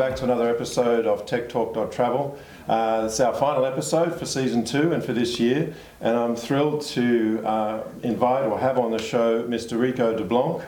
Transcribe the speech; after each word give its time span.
back 0.00 0.16
to 0.16 0.24
another 0.24 0.48
episode 0.48 1.06
of 1.06 1.26
Tech 1.26 1.46
Talk 1.50 1.74
Travel. 1.92 2.38
Uh, 2.66 3.02
it's 3.04 3.20
our 3.20 3.34
final 3.34 3.66
episode 3.66 4.18
for 4.18 4.24
season 4.24 4.64
two 4.64 4.94
and 4.94 5.04
for 5.04 5.12
this 5.12 5.38
year, 5.38 5.74
and 6.00 6.16
I'm 6.16 6.34
thrilled 6.34 6.80
to 6.92 7.46
uh, 7.46 7.82
invite 8.02 8.46
or 8.46 8.58
have 8.58 8.78
on 8.78 8.92
the 8.92 8.98
show 8.98 9.42
Mr. 9.42 9.78
Rico 9.78 10.16
DeBlanc. 10.16 10.64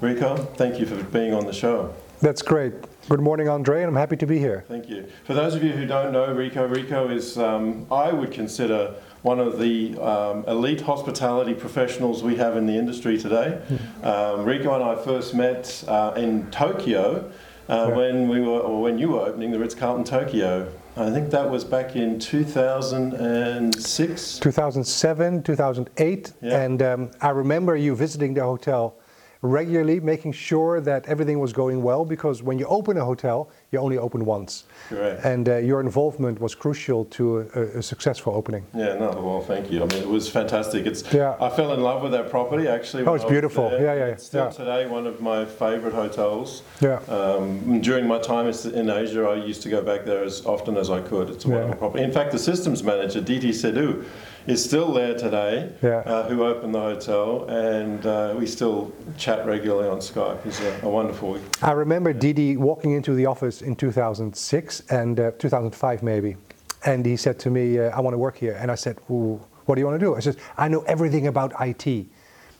Ricco, 0.00 0.36
thank 0.56 0.80
you 0.80 0.86
for 0.86 1.00
being 1.00 1.32
on 1.32 1.46
the 1.46 1.52
show. 1.52 1.94
That's 2.20 2.42
great. 2.42 2.74
Good 3.08 3.20
morning, 3.20 3.48
Andre, 3.48 3.82
and 3.82 3.88
I'm 3.88 3.94
happy 3.94 4.16
to 4.16 4.26
be 4.26 4.40
here. 4.40 4.64
Thank 4.66 4.88
you. 4.88 5.06
For 5.22 5.34
those 5.34 5.54
of 5.54 5.62
you 5.62 5.70
who 5.70 5.86
don't 5.86 6.12
know 6.12 6.34
Ricco, 6.34 6.66
Ricco 6.66 7.08
is, 7.08 7.38
um, 7.38 7.86
I 7.88 8.10
would 8.10 8.32
consider 8.32 8.96
one 9.22 9.38
of 9.38 9.60
the 9.60 9.96
um, 10.00 10.44
elite 10.48 10.80
hospitality 10.80 11.54
professionals 11.54 12.24
we 12.24 12.34
have 12.34 12.56
in 12.56 12.66
the 12.66 12.74
industry 12.74 13.16
today. 13.16 13.62
Um, 14.02 14.44
Ricco 14.44 14.74
and 14.74 14.82
I 14.82 14.96
first 14.96 15.34
met 15.34 15.84
uh, 15.86 16.14
in 16.16 16.50
Tokyo 16.50 17.30
uh, 17.68 17.86
Yeah. 17.88 17.96
when 17.96 18.28
we 18.28 18.40
were, 18.40 18.60
or 18.60 18.80
when 18.82 18.98
you 18.98 19.10
were 19.10 19.20
opening 19.20 19.50
the 19.52 19.58
Ritz 19.58 19.74
Carlton 19.74 20.04
Tokyo. 20.04 20.66
I 20.96 21.10
think 21.10 21.30
that 21.30 21.48
was 21.50 21.64
back 21.64 21.96
in 21.96 22.18
2006. 22.18 24.38
2007, 24.38 25.42
2008, 25.42 26.32
Yeah. 26.42 26.60
and 26.60 26.82
um, 26.82 27.10
I 27.20 27.30
remember 27.30 27.76
you 27.76 27.94
visiting 27.96 28.34
the 28.34 28.42
hotel 28.42 28.94
regularly, 29.42 29.98
making 29.98 30.32
sure 30.32 30.80
that 30.80 31.04
everything 31.06 31.40
was 31.40 31.52
going 31.52 31.82
well, 31.82 32.04
because 32.04 32.42
when 32.42 32.58
you 32.58 32.66
open 32.66 32.96
a 32.96 33.04
hotel, 33.04 33.50
you 33.72 33.78
only 33.80 33.98
open 33.98 34.24
once. 34.24 34.64
Correct. 34.88 35.24
And 35.24 35.48
uh, 35.48 35.56
your 35.56 35.80
involvement 35.80 36.40
was 36.40 36.54
crucial 36.54 37.04
to 37.06 37.40
a, 37.54 37.78
a 37.78 37.82
successful 37.82 38.34
opening. 38.34 38.64
Yeah, 38.72 38.94
no, 38.94 39.10
well, 39.20 39.40
thank 39.42 39.70
you. 39.70 39.82
I 39.82 39.86
mean, 39.86 40.00
it 40.02 40.08
was 40.08 40.28
fantastic. 40.28 40.86
It's 40.86 41.02
Yeah. 41.12 41.36
I 41.40 41.50
fell 41.50 41.72
in 41.74 41.80
love 41.82 42.02
with 42.02 42.12
that 42.12 42.30
property 42.30 42.68
actually. 42.68 43.04
Oh, 43.04 43.14
it's 43.14 43.24
was 43.24 43.30
beautiful. 43.32 43.68
there. 43.70 43.82
Yeah, 43.82 43.94
yeah, 44.06 44.12
It's 44.12 44.24
still 44.26 44.44
yeah. 44.44 44.50
today 44.50 44.86
one 44.86 45.06
of 45.08 45.20
my 45.20 45.44
favourite 45.44 45.94
hotels. 45.94 46.62
Yeah. 46.80 46.98
Um, 47.08 47.80
during 47.80 48.06
my 48.06 48.18
time 48.20 48.46
in 48.46 48.90
Asia, 48.90 49.24
I 49.24 49.34
used 49.34 49.62
to 49.62 49.68
go 49.68 49.82
back 49.82 50.04
there 50.04 50.22
as 50.22 50.46
often 50.46 50.76
as 50.76 50.88
I 50.88 51.00
could. 51.00 51.30
It's 51.30 51.44
a 51.44 51.48
Yeah. 51.48 51.54
wonderful 51.54 51.78
property. 51.78 52.04
In 52.04 52.12
fact, 52.12 52.30
the 52.30 52.38
systems 52.38 52.84
manager, 52.84 53.20
Didi 53.20 53.50
Sedu, 53.50 54.04
is 54.46 54.62
still 54.64 54.92
there 54.92 55.14
today, 55.16 55.70
Yeah. 55.82 55.98
uh, 55.98 56.28
who 56.28 56.44
opened 56.44 56.74
the 56.74 56.80
hotel, 56.80 57.44
and 57.48 58.04
uh, 58.06 58.34
we 58.38 58.46
still 58.46 58.92
chat 59.16 59.46
regularly 59.46 59.88
on 59.88 59.98
Skype. 59.98 60.42
He's 60.44 60.60
a, 60.60 60.80
a 60.82 60.88
wonderful. 60.88 61.38
I 61.62 61.72
remember 61.72 62.12
Didi 62.12 62.56
walking 62.56 62.92
into 62.92 63.14
the 63.14 63.26
office 63.26 63.62
in 63.62 63.76
2006 63.76 64.80
and 64.90 65.20
uh, 65.20 65.30
2005 65.38 66.02
maybe, 66.02 66.36
and 66.84 67.06
he 67.06 67.16
said 67.16 67.38
to 67.40 67.50
me, 67.50 67.78
uh, 67.78 67.90
"I 67.96 68.00
want 68.00 68.14
to 68.14 68.18
work 68.18 68.36
here." 68.36 68.56
And 68.60 68.70
I 68.70 68.74
said, 68.76 68.96
"What 69.08 69.74
do 69.76 69.80
you 69.80 69.86
want 69.86 69.98
to 70.00 70.04
do?" 70.04 70.14
I 70.16 70.20
said, 70.20 70.36
"I 70.56 70.68
know 70.68 70.82
everything 70.82 71.26
about 71.28 71.52
IT. 71.60 72.06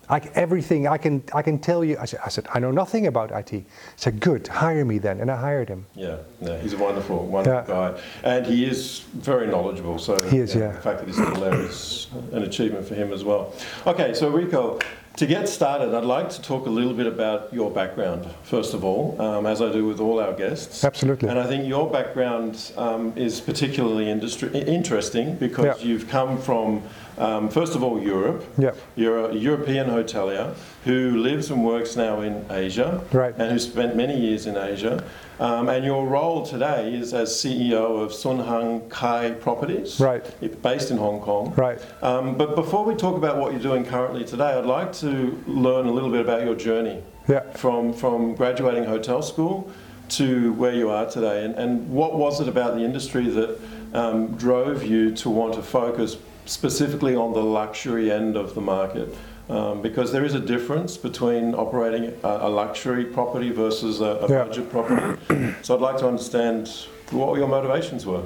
I 0.08 0.18
everything 0.34 0.86
I 0.86 0.98
can 0.98 1.22
I 1.34 1.42
can 1.42 1.58
tell 1.58 1.84
you." 1.84 1.96
I 2.00 2.04
said, 2.06 2.20
"I 2.24 2.28
said 2.28 2.46
I 2.52 2.58
know 2.58 2.70
nothing 2.70 3.06
about 3.06 3.30
IT." 3.32 3.50
He 3.50 3.64
said, 3.96 4.20
"Good, 4.20 4.48
hire 4.48 4.84
me 4.84 4.98
then," 4.98 5.20
and 5.20 5.30
I 5.30 5.36
hired 5.36 5.68
him. 5.68 5.86
Yeah, 5.94 6.16
yeah, 6.40 6.58
he's 6.58 6.72
a 6.72 6.78
wonderful, 6.78 7.26
wonderful 7.26 7.74
Yeah. 7.74 7.92
guy, 7.92 8.00
and 8.24 8.46
he 8.46 8.64
is 8.64 9.00
very 9.14 9.46
knowledgeable. 9.46 9.98
So 9.98 10.20
He 10.22 10.38
is, 10.38 10.54
yeah. 10.54 10.72
The 10.72 10.80
fact 10.80 10.98
that 11.00 11.06
he's 11.08 11.16
still 11.16 11.34
there 11.34 11.54
is 11.54 12.08
an 12.32 12.42
achievement 12.42 12.86
for 12.86 12.94
him 12.94 13.12
as 13.12 13.24
well. 13.24 13.52
Okay, 13.86 14.12
so 14.14 14.28
Ricco, 14.28 14.78
to 15.16 15.26
get 15.26 15.48
started, 15.48 15.94
I'd 15.94 16.04
like 16.04 16.30
to 16.30 16.42
talk 16.42 16.66
a 16.66 16.70
little 16.70 16.94
bit 16.94 17.06
about 17.06 17.52
your 17.52 17.70
background 17.70 18.26
first 18.44 18.74
of 18.74 18.82
all, 18.84 19.20
um, 19.20 19.46
as 19.46 19.60
I 19.60 19.70
do 19.70 19.86
with 19.86 20.00
all 20.00 20.18
our 20.20 20.32
guests. 20.32 20.84
Absolutely. 20.84 21.28
And 21.28 21.38
I 21.38 21.46
think 21.46 21.66
your 21.66 21.90
background 21.90 22.72
um, 22.76 23.12
is 23.16 23.40
particularly 23.40 24.10
industry, 24.10 24.48
interesting 24.60 25.36
because 25.36 25.64
Yeah. 25.82 25.86
you've 25.86 26.08
come 26.08 26.38
from, 26.38 26.82
um, 27.18 27.48
first 27.50 27.74
of 27.74 27.82
all, 27.82 28.00
Europe. 28.00 28.44
Yeah. 28.58 28.72
You're 28.96 29.30
a 29.30 29.34
European 29.34 29.88
hotelier 29.90 30.54
who 30.84 31.16
lives 31.18 31.50
and 31.50 31.64
works 31.64 31.94
now 31.96 32.20
in 32.20 32.44
Asia 32.50 33.00
Right. 33.12 33.34
and 33.38 33.52
who 33.52 33.58
spent 33.58 33.94
many 33.96 34.18
years 34.18 34.46
in 34.46 34.56
Asia. 34.56 35.02
Um, 35.40 35.68
and 35.68 35.84
your 35.84 36.06
role 36.06 36.44
today 36.46 36.94
is 36.94 37.12
as 37.14 37.34
CEO 37.34 38.00
of 38.00 38.12
Sun 38.12 38.38
Hung 38.38 38.82
Kai 38.88 39.32
Properties, 39.32 39.98
Right. 39.98 40.24
based 40.62 40.90
in 40.92 40.98
Hong 40.98 41.20
Kong. 41.20 41.52
Right. 41.56 41.80
Um, 42.00 42.34
but 42.36 42.54
before 42.54 42.84
we 42.84 42.94
talk 42.94 43.16
about 43.16 43.38
what 43.38 43.50
you're 43.52 43.60
doing 43.70 43.84
currently 43.84 44.24
today, 44.24 44.52
I'd 44.58 44.66
like 44.66 44.92
to 45.01 45.01
learn 45.10 45.86
a 45.86 45.90
little 45.92 46.10
bit 46.10 46.20
about 46.20 46.44
your 46.44 46.54
journey 46.54 47.02
Yeah. 47.28 47.40
from, 47.52 47.92
from 47.92 48.34
graduating 48.34 48.84
hotel 48.84 49.22
school 49.22 49.70
to 50.10 50.52
where 50.54 50.74
you 50.74 50.90
are 50.90 51.06
today. 51.08 51.44
And, 51.44 51.54
and 51.54 51.88
what 51.90 52.14
was 52.16 52.40
it 52.40 52.48
about 52.48 52.74
the 52.74 52.82
industry 52.82 53.28
that 53.30 53.58
um, 53.94 54.36
drove 54.36 54.82
you 54.84 55.10
to 55.16 55.30
want 55.30 55.54
to 55.54 55.62
focus 55.62 56.16
specifically 56.46 57.14
on 57.16 57.32
the 57.32 57.42
luxury 57.42 58.10
end 58.12 58.36
of 58.36 58.54
the 58.54 58.60
market? 58.60 59.14
Um, 59.48 59.82
because 59.82 60.12
there 60.12 60.24
is 60.24 60.34
a 60.34 60.40
difference 60.40 60.96
between 60.96 61.54
operating 61.54 62.04
a, 62.22 62.28
a 62.28 62.48
luxury 62.48 63.04
property 63.04 63.50
versus 63.50 64.00
a, 64.00 64.04
a 64.04 64.28
Yeah. 64.30 64.44
budget 64.44 64.70
property. 64.70 65.54
so 65.62 65.74
I'd 65.74 65.80
like 65.80 65.98
to 65.98 66.08
understand 66.08 66.68
what 67.10 67.36
your 67.38 67.48
motivations 67.48 68.06
were. 68.06 68.22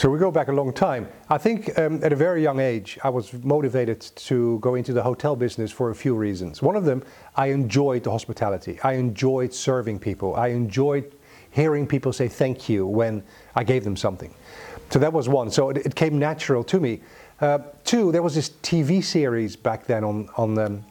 So 0.00 0.08
we 0.08 0.18
go 0.18 0.30
back 0.30 0.48
a 0.48 0.52
long 0.52 0.72
time. 0.72 1.08
I 1.28 1.36
think 1.36 1.78
um, 1.78 2.02
at 2.02 2.10
a 2.10 2.16
very 2.16 2.42
young 2.42 2.58
age, 2.58 2.98
I 3.04 3.10
was 3.10 3.34
motivated 3.44 4.00
to 4.00 4.58
go 4.60 4.74
into 4.74 4.94
the 4.94 5.02
hotel 5.02 5.36
business 5.36 5.70
for 5.70 5.90
a 5.90 5.94
few 5.94 6.14
reasons. 6.14 6.62
One 6.62 6.74
of 6.74 6.86
them, 6.86 7.02
I 7.36 7.48
enjoyed 7.48 8.04
the 8.04 8.10
hospitality. 8.10 8.80
I 8.82 8.94
enjoyed 8.94 9.52
serving 9.52 9.98
people. 9.98 10.34
I 10.36 10.48
enjoyed 10.48 11.14
hearing 11.50 11.86
people 11.86 12.14
say 12.14 12.28
thank 12.28 12.66
you 12.66 12.86
when 12.86 13.22
I 13.54 13.62
gave 13.62 13.84
them 13.84 13.94
something. 13.94 14.32
So 14.88 14.98
that 15.00 15.12
was 15.12 15.28
one. 15.28 15.50
So 15.50 15.68
it, 15.68 15.76
it 15.84 15.94
came 15.94 16.18
natural 16.18 16.64
to 16.64 16.80
me. 16.80 17.02
Uh, 17.38 17.58
two, 17.84 18.10
there 18.10 18.22
was 18.22 18.34
this 18.34 18.48
TV 18.48 19.04
series 19.04 19.54
back 19.54 19.84
then 19.84 20.02
on, 20.02 20.30
on 20.38 20.58
um, 20.58 20.84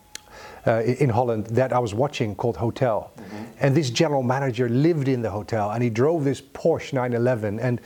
uh, 0.68 0.81
in 0.84 1.09
Holland 1.09 1.47
that 1.47 1.74
I 1.74 1.80
was 1.80 1.96
watching 1.96 2.36
called 2.36 2.58
Hotel. 2.58 3.12
And 3.59 3.75
this 3.75 3.90
general 3.90 4.24
manager 4.24 4.70
lived 4.70 5.08
in 5.08 5.22
the 5.22 5.30
hotel 5.30 5.72
and 5.72 5.84
he 5.84 5.90
drove 5.90 6.24
this 6.24 6.42
Porsche 6.42 6.94
911 6.94 7.59
and 7.59 7.81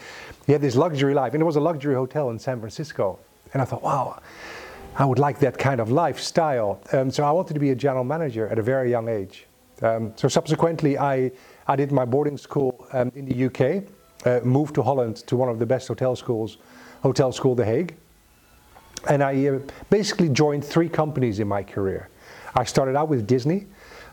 he 0.46 0.52
had 0.52 0.62
this 0.62 0.76
luxury 0.76 1.14
life. 1.14 1.34
And 1.34 1.42
it 1.42 1.46
was 1.46 1.56
a 1.56 1.62
luxury 1.62 1.96
hotel 1.96 2.30
in 2.30 2.38
San 2.38 2.60
Francisco. 2.60 3.20
And 3.54 3.62
I 3.62 3.66
thought, 3.66 3.82
wow, 3.82 4.22
I 4.96 5.06
would 5.06 5.20
like 5.20 5.40
that 5.40 5.58
kind 5.58 5.82
of 5.82 5.92
lifestyle. 5.92 6.80
Um, 6.92 7.10
so 7.10 7.24
I 7.24 7.32
wanted 7.32 7.56
to 7.56 7.60
be 7.60 7.72
a 7.72 7.76
general 7.76 8.04
manager 8.04 8.48
at 8.48 8.60
a 8.60 8.62
very 8.62 8.92
young 8.92 9.10
age. 9.10 9.48
Um, 9.82 10.14
so 10.16 10.28
subsequently, 10.28 10.98
I, 10.98 11.32
I 11.68 11.76
did 11.76 11.92
my 11.92 12.06
boarding 12.06 12.38
school 12.38 12.88
um, 12.94 13.12
in 13.16 13.26
the 13.26 13.46
UK, 13.46 13.84
uh, 14.26 14.46
moved 14.46 14.76
to 14.76 14.84
Holland 14.84 15.18
to 15.28 15.36
one 15.36 15.50
of 15.50 15.58
the 15.58 15.66
best 15.66 15.88
hotel 15.88 16.16
schools, 16.16 16.58
Hotel 17.02 17.32
School 17.32 17.56
The 17.56 17.66
Hague. 17.66 17.96
And 19.10 19.24
I 19.24 19.48
uh, 19.48 19.60
basically 19.90 20.30
joined 20.30 20.64
three 20.64 20.88
companies 20.88 21.40
in 21.40 21.48
my 21.48 21.64
career. 21.64 22.10
I 22.56 22.64
started 22.64 22.96
out 22.96 23.10
with 23.10 23.26
Disney, 23.26 23.66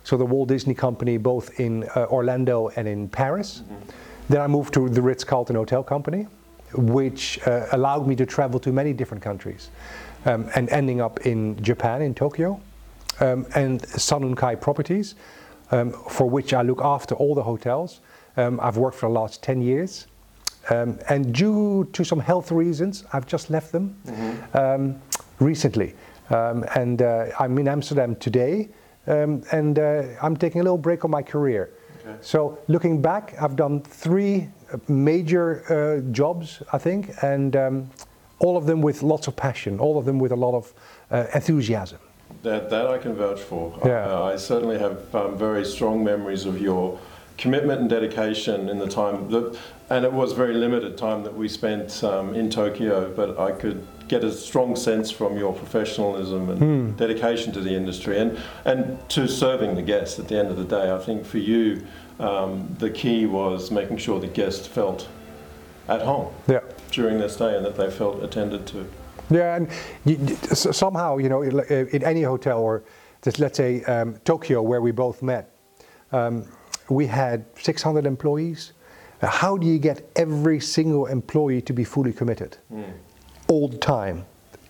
so 0.04 0.16
the 0.16 0.24
Walt 0.24 0.48
Disney 0.48 0.74
Company, 0.74 1.16
both 1.16 1.60
in 1.60 1.84
uh, 1.94 2.06
Orlando 2.10 2.68
and 2.76 2.88
in 2.88 3.08
Paris. 3.08 3.62
Then 4.28 4.40
I 4.40 4.46
moved 4.46 4.74
to 4.74 4.88
the 4.88 5.02
Ritz 5.02 5.24
Carlton 5.24 5.56
Hotel 5.56 5.82
Company, 5.82 6.26
which 6.74 7.38
uh, 7.46 7.66
allowed 7.72 8.06
me 8.06 8.14
to 8.16 8.26
travel 8.26 8.60
to 8.60 8.72
many 8.72 8.92
different 8.92 9.22
countries, 9.22 9.70
um, 10.24 10.48
and 10.54 10.68
ending 10.70 11.00
up 11.00 11.26
in 11.26 11.60
Japan, 11.62 12.02
in 12.02 12.14
Tokyo, 12.14 12.60
um, 13.20 13.46
and 13.54 13.86
Sun 13.88 14.34
Kai 14.36 14.54
Properties, 14.54 15.14
um, 15.72 15.92
for 16.08 16.28
which 16.28 16.54
I 16.54 16.62
look 16.62 16.80
after 16.82 17.14
all 17.14 17.34
the 17.34 17.42
hotels. 17.42 18.00
Um, 18.36 18.60
I've 18.60 18.76
worked 18.76 18.96
for 18.96 19.08
the 19.08 19.14
last 19.14 19.42
10 19.42 19.62
years. 19.62 20.06
Um, 20.68 20.98
and 21.08 21.34
due 21.34 21.88
to 21.92 22.04
some 22.04 22.20
health 22.20 22.52
reasons, 22.52 23.04
I've 23.12 23.26
just 23.26 23.50
left 23.50 23.72
them 23.72 23.96
um, 24.54 25.00
recently. 25.38 25.94
Um, 26.28 26.64
and 26.76 27.03
uh, 27.03 27.26
I'm 27.38 27.58
in 27.58 27.66
Amsterdam 27.66 28.14
today, 28.16 28.68
um, 29.06 29.42
and 29.52 29.78
uh, 29.78 30.02
I'm 30.22 30.36
taking 30.36 30.60
a 30.60 30.64
little 30.64 30.78
break 30.78 31.04
on 31.04 31.10
my 31.10 31.22
career. 31.22 31.70
Okay. 32.06 32.16
So 32.20 32.58
looking 32.68 33.02
back, 33.02 33.34
I've 33.41 33.56
done 33.56 33.82
three 33.82 34.48
uh, 34.72 34.78
major 34.88 35.64
uh, 35.68 36.12
jobs, 36.12 36.62
I 36.72 36.78
think, 36.78 37.10
and 37.22 37.56
um, 37.56 37.91
all 38.38 38.56
of 38.56 38.66
them 38.66 38.80
with 38.80 39.02
lots 39.02 39.26
of 39.28 39.36
passion, 39.36 39.78
all 39.78 39.98
of 39.98 40.04
them 40.04 40.18
with 40.18 40.32
a 40.32 40.36
lot 40.36 40.54
of 40.54 40.72
uh, 41.10 41.26
enthusiasm. 41.34 41.98
That, 42.42 42.70
that 42.70 42.86
I 42.86 42.98
can 42.98 43.14
vouch 43.14 43.41
for. 43.41 43.78
Yeah. 43.84 44.06
Uh, 44.06 44.22
I 44.32 44.36
certainly 44.36 44.78
have 44.78 45.14
um, 45.14 45.36
very 45.36 45.64
strong 45.64 46.03
memories 46.03 46.46
of 46.46 46.60
your 46.60 46.98
commitment 47.45 47.81
and 47.81 47.89
dedication 47.91 48.69
in 48.69 48.78
the 48.78 48.87
time 48.87 49.28
that, 49.31 49.59
and 49.89 50.04
it 50.04 50.13
was 50.13 50.33
very 50.33 50.54
limited 50.54 50.97
time 50.98 51.25
that 51.25 51.34
we 51.34 51.48
spent 51.48 52.04
um, 52.04 52.34
in 52.34 52.51
Tokyo, 52.51 53.10
but 53.16 53.39
I 53.41 53.51
could 53.53 53.84
get 54.09 54.22
a 54.22 54.31
strong 54.31 54.77
sense 54.77 55.10
from 55.10 55.39
your 55.39 55.53
professionalism 55.54 56.51
and 56.51 56.59
Hmm. 56.59 56.91
dedication 56.97 57.53
to 57.54 57.60
the 57.60 57.75
industry 57.75 58.19
and, 58.19 58.39
and 58.65 58.98
to 59.10 59.27
serving 59.27 59.75
the 59.75 59.83
guests 59.83 60.19
at 60.19 60.28
the 60.28 60.39
end 60.39 60.48
of 60.51 60.57
the 60.59 60.65
day. 60.65 60.92
I 60.92 60.98
think 60.98 61.25
for 61.25 61.39
you, 61.39 61.83
um, 62.19 62.69
the 62.78 62.91
key 62.91 63.25
was 63.27 63.71
making 63.71 63.97
sure 63.97 64.21
the 64.21 64.27
guests 64.27 64.66
felt 64.66 65.09
at 65.89 66.03
home 66.03 66.28
Yeah. 66.47 66.60
during 66.92 67.19
their 67.19 67.28
stay 67.31 67.57
and 67.57 67.65
that 67.65 67.77
they 67.77 67.91
felt 67.91 68.22
attended 68.22 68.66
to. 68.66 68.84
Yeah, 69.31 69.57
and 69.57 69.69
you, 70.04 70.19
you- 70.27 70.37
somehow, 70.57 71.16
you 71.19 71.28
know, 71.31 71.42
in, 71.42 71.59
in 71.89 72.03
any 72.04 72.22
hotel 72.22 72.60
or 72.60 72.83
just 73.22 73.39
let's 73.39 73.57
say 73.57 73.83
um, 73.84 74.16
Tokyo, 74.25 74.60
where 74.60 74.81
we 74.83 74.91
both 74.92 75.22
met, 75.22 75.51
um, 76.13 76.45
we 76.91 77.07
had 77.07 77.45
600 77.59 78.07
employees. 78.07 78.72
How 79.22 79.57
do 79.57 79.66
you 79.66 79.78
get 79.78 80.10
every 80.16 80.60
single 80.60 81.07
employee 81.07 81.63
to 81.63 81.72
be 81.72 81.84
fully 81.84 82.13
committed 82.13 82.57
all 83.48 83.69
the 83.69 83.78
time? 83.78 84.25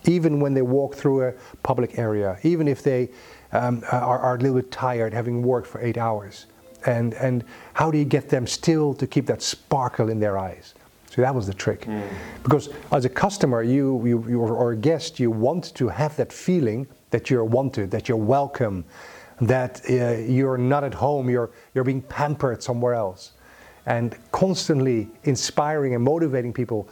even 0.05 0.39
when 0.39 0.53
they 0.53 0.61
walk 0.61 0.95
through 0.95 1.27
a 1.27 1.33
public 1.63 1.97
area, 1.97 2.37
even 2.43 2.67
if 2.67 2.83
they 2.83 3.09
um, 3.51 3.83
are, 3.91 4.19
are 4.19 4.35
a 4.35 4.39
little 4.39 4.55
bit 4.55 4.71
tired 4.71 5.13
having 5.13 5.41
worked 5.41 5.67
for 5.67 5.81
eight 5.81 5.97
hours. 5.97 6.47
And, 6.85 7.13
and 7.15 7.43
how 7.73 7.91
do 7.91 7.97
you 7.97 8.05
get 8.05 8.29
them 8.29 8.47
still 8.47 8.93
to 8.95 9.05
keep 9.05 9.27
that 9.27 9.41
sparkle 9.41 10.09
in 10.09 10.19
their 10.19 10.37
eyes? 10.37 10.73
So 11.11 11.21
that 11.21 11.35
was 11.35 11.45
the 11.45 11.53
trick. 11.53 11.87
Because 12.41 12.69
as 12.91 13.05
a 13.05 13.09
customer, 13.09 13.63
you, 13.63 14.01
you, 14.05 14.25
you 14.27 14.39
or 14.39 14.71
a 14.71 14.77
guest, 14.77 15.19
you 15.19 15.29
want 15.29 15.75
to 15.75 15.89
have 15.89 16.15
that 16.15 16.31
feeling 16.31 16.87
that 17.11 17.29
you're 17.29 17.43
wanted, 17.43 17.91
that 17.91 18.07
you're 18.07 18.17
welcome, 18.17 18.85
that 19.41 19.81
uh, 19.89 20.17
you're 20.19 20.57
not 20.57 20.83
at 20.83 20.93
home, 20.93 21.29
you're, 21.29 21.51
you're 21.73 21.83
being 21.83 22.01
pampered 22.03 22.61
somewhere 22.61 22.93
else. 22.93 23.33
And 23.85 24.15
constantly 24.31 25.09
inspiring 25.23 25.95
and 25.95 26.03
motivating 26.03 26.53
people 26.53 26.87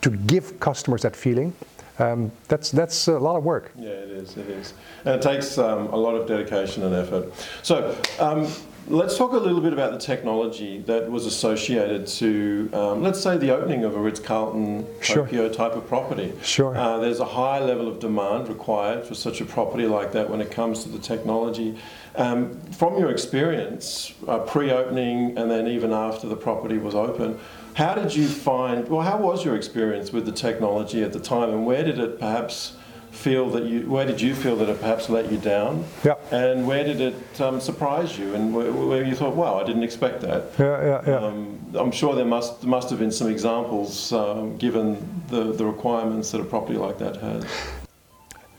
to 0.00 0.10
give 0.10 0.60
customers 0.60 1.02
that 1.02 1.16
feeling, 1.16 1.52
um, 1.98 2.30
that's, 2.46 2.70
that's 2.70 3.08
a 3.08 3.18
lot 3.18 3.36
of 3.36 3.42
work. 3.42 3.72
Yeah, 3.76 3.88
it 3.88 4.10
is, 4.10 4.36
it 4.36 4.48
is. 4.48 4.74
And 5.04 5.16
it 5.16 5.22
takes 5.22 5.58
um, 5.58 5.88
a 5.88 5.96
lot 5.96 6.14
of 6.14 6.28
dedication 6.28 6.84
and 6.84 6.94
effort. 6.94 7.32
So, 7.62 7.96
um, 8.20 8.46
let's 8.90 9.18
talk 9.18 9.32
a 9.32 9.36
little 9.36 9.60
bit 9.60 9.72
about 9.72 9.92
the 9.92 9.98
technology 9.98 10.78
that 10.80 11.10
was 11.10 11.26
associated 11.26 12.06
to, 12.06 12.70
um, 12.72 13.02
let's 13.02 13.20
say, 13.20 13.36
the 13.36 13.54
opening 13.54 13.84
of 13.84 13.94
a 13.94 13.98
Ritz 13.98 14.20
Carlton 14.20 14.86
Sure. 15.00 15.24
Tokyo 15.24 15.48
type 15.52 15.72
of 15.72 15.86
property. 15.86 16.32
Sure. 16.42 16.76
Uh, 16.76 16.98
there's 16.98 17.20
a 17.20 17.24
high 17.24 17.58
level 17.60 17.88
of 17.88 17.98
demand 17.98 18.48
required 18.48 19.04
for 19.04 19.14
such 19.14 19.40
a 19.40 19.44
property 19.44 19.86
like 19.86 20.12
that 20.12 20.28
when 20.30 20.40
it 20.40 20.50
comes 20.50 20.82
to 20.84 20.88
the 20.88 20.98
technology. 20.98 21.76
Um, 22.16 22.58
from 22.72 22.98
your 22.98 23.10
experience, 23.10 24.12
uh, 24.26 24.38
pre 24.38 24.70
opening 24.70 25.36
and 25.36 25.50
then 25.50 25.66
even 25.68 25.92
after 25.92 26.26
the 26.26 26.36
property 26.36 26.78
was 26.78 26.94
open, 26.94 27.38
how 27.74 27.94
did 27.94 28.14
you 28.14 28.26
find, 28.26 28.88
well, 28.88 29.02
how 29.02 29.18
was 29.18 29.44
your 29.44 29.54
experience 29.54 30.12
with 30.12 30.26
the 30.26 30.32
technology 30.32 31.02
at 31.02 31.12
the 31.12 31.20
time 31.20 31.50
and 31.50 31.64
where 31.64 31.84
did 31.84 31.98
it 31.98 32.18
perhaps 32.18 32.74
feel 33.18 33.50
that 33.50 33.64
you, 33.64 33.80
where 33.90 34.06
did 34.06 34.20
you 34.20 34.32
feel 34.32 34.54
that 34.56 34.68
it 34.68 34.80
perhaps 34.80 35.08
let 35.08 35.30
you 35.30 35.38
down? 35.38 35.84
Yeah. 36.04 36.14
And 36.30 36.66
where 36.66 36.84
did 36.84 37.00
it 37.00 37.40
um, 37.40 37.60
surprise 37.60 38.16
you 38.16 38.34
and 38.34 38.54
where, 38.54 38.72
where 38.72 39.04
you 39.04 39.16
thought, 39.16 39.34
wow, 39.34 39.58
I 39.58 39.64
didn't 39.64 39.82
expect 39.82 40.20
that? 40.20 40.52
Yeah, 40.58 40.80
yeah, 40.82 41.02
yeah. 41.06 41.26
Um, 41.26 41.58
I'm 41.74 41.90
sure 41.90 42.14
there 42.14 42.24
must, 42.24 42.64
must 42.64 42.88
have 42.90 43.00
been 43.00 43.10
some 43.10 43.28
examples 43.28 44.12
um, 44.12 44.56
given 44.56 45.04
the, 45.28 45.52
the 45.52 45.64
requirements 45.64 46.30
that 46.30 46.40
a 46.40 46.44
property 46.44 46.78
like 46.78 46.98
that 46.98 47.16
has. 47.16 47.44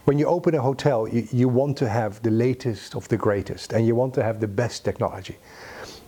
when 0.04 0.20
you 0.20 0.26
open 0.26 0.56
a 0.56 0.62
hotel, 0.62 1.08
you, 1.08 1.28
you 1.32 1.48
want 1.48 1.78
to 1.78 1.88
have 1.88 2.22
the 2.22 2.32
latest 2.32 2.96
of 2.96 3.08
the 3.08 3.18
greatest 3.18 3.72
and 3.74 3.88
you 3.88 3.96
want 3.96 4.14
to 4.16 4.24
have 4.24 4.40
the 4.42 4.48
best 4.48 4.84
technology. 4.84 5.38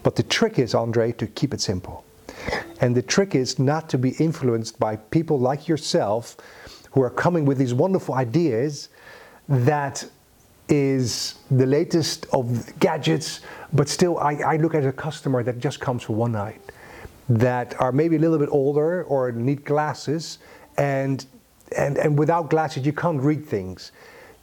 But 0.04 0.16
the 0.16 0.24
trick 0.24 0.60
is, 0.60 0.76
Andre, 0.76 1.14
to 1.14 1.28
keep 1.28 1.54
it 1.54 1.62
simple. 1.62 2.04
And 2.82 2.96
the 2.96 3.04
trick 3.04 3.36
is 3.36 3.60
not 3.60 3.88
to 3.90 3.98
be 3.98 4.10
influenced 4.12 4.80
by 4.80 4.96
people 4.96 5.40
like 5.40 5.68
yourself 5.68 6.36
who 6.92 7.02
are 7.02 7.10
coming 7.10 7.46
with 7.46 7.58
these 7.58 7.74
wonderful 7.74 8.16
ideas 8.16 8.90
that 9.48 10.06
is 10.70 11.36
the 11.50 11.66
latest 11.66 12.26
of 12.32 12.78
gadgets, 12.80 13.42
but 13.74 13.90
still, 13.90 14.18
I, 14.20 14.34
I 14.36 14.58
look 14.58 14.76
at 14.76 14.86
a 14.86 14.92
customer 14.92 15.44
that 15.44 15.60
just 15.60 15.80
comes 15.80 16.04
for 16.04 16.14
one 16.14 16.32
night, 16.32 16.62
that 17.30 17.80
are 17.82 17.92
maybe 17.92 18.16
a 18.16 18.20
little 18.20 18.38
bit 18.38 18.50
older 18.52 19.04
or 19.04 19.32
need 19.32 19.66
glasses, 19.66 20.40
and, 20.78 21.26
and, 21.78 21.98
and 21.98 22.18
without 22.18 22.50
glasses, 22.50 22.86
you 22.86 22.94
can't 22.94 23.22
read 23.22 23.46
things. 23.46 23.92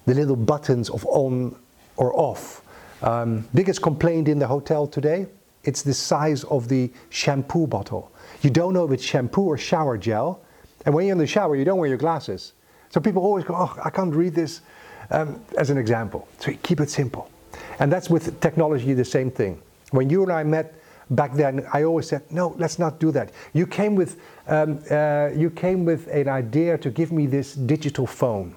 The 0.07 0.15
little 0.15 0.37
buttons 0.37 0.91
of 0.91 1.05
on 1.07 1.57
or 1.97 2.19
off. 2.19 2.63
Um, 3.03 3.47
biggest 3.55 3.83
complaint 3.83 4.29
in 4.29 4.39
the 4.39 4.47
hotel 4.47 4.87
today 4.87 5.27
it's 5.65 5.83
the 5.83 5.93
size 5.93 6.45
of 6.45 6.69
the 6.69 6.91
shampoo 7.11 7.67
bottle. 7.67 8.11
You 8.41 8.51
don't 8.51 8.73
know 8.73 8.87
if 8.87 8.93
it's 8.93 9.05
shampoo 9.05 9.43
or 9.43 9.59
shower 9.59 9.99
gel. 9.99 10.41
And 10.87 10.95
when 10.95 11.07
you're 11.07 11.13
in 11.13 11.19
the 11.19 11.27
shower, 11.27 11.57
you 11.57 11.65
don't 11.65 11.79
wear 11.79 11.89
your 11.89 11.99
glasses. 11.99 12.53
So 12.91 13.01
people 13.01 13.23
always 13.23 13.45
go, 13.45 13.55
oh, 13.57 13.77
I 13.85 13.91
can't 13.91 14.15
read 14.15 14.35
this, 14.35 14.63
um, 15.11 15.43
as 15.57 15.71
an 15.71 15.79
example. 15.79 16.29
So 16.39 16.53
keep 16.63 16.81
it 16.81 16.91
simple. 16.91 17.31
And 17.79 17.93
that's 17.93 18.09
with 18.09 18.41
technology 18.41 18.95
the 18.95 19.05
same 19.05 19.31
thing. 19.31 19.61
When 19.91 20.11
you 20.11 20.23
and 20.23 20.33
I 20.33 20.43
met 20.43 20.75
back 21.11 21.35
then, 21.35 21.67
I 21.73 21.85
always 21.85 22.09
said, 22.09 22.23
no, 22.31 22.55
let's 22.59 22.79
not 22.79 22.99
do 22.99 23.11
that. 23.13 23.33
You 23.53 23.67
came 23.67 23.95
with, 23.95 24.21
um, 24.47 24.81
uh, 24.91 25.31
you 25.35 25.51
came 25.51 25.85
with 25.85 26.09
an 26.09 26.29
idea 26.29 26.79
to 26.79 26.91
give 26.91 27.13
me 27.13 27.27
this 27.27 27.55
digital 27.55 28.07
phone. 28.07 28.57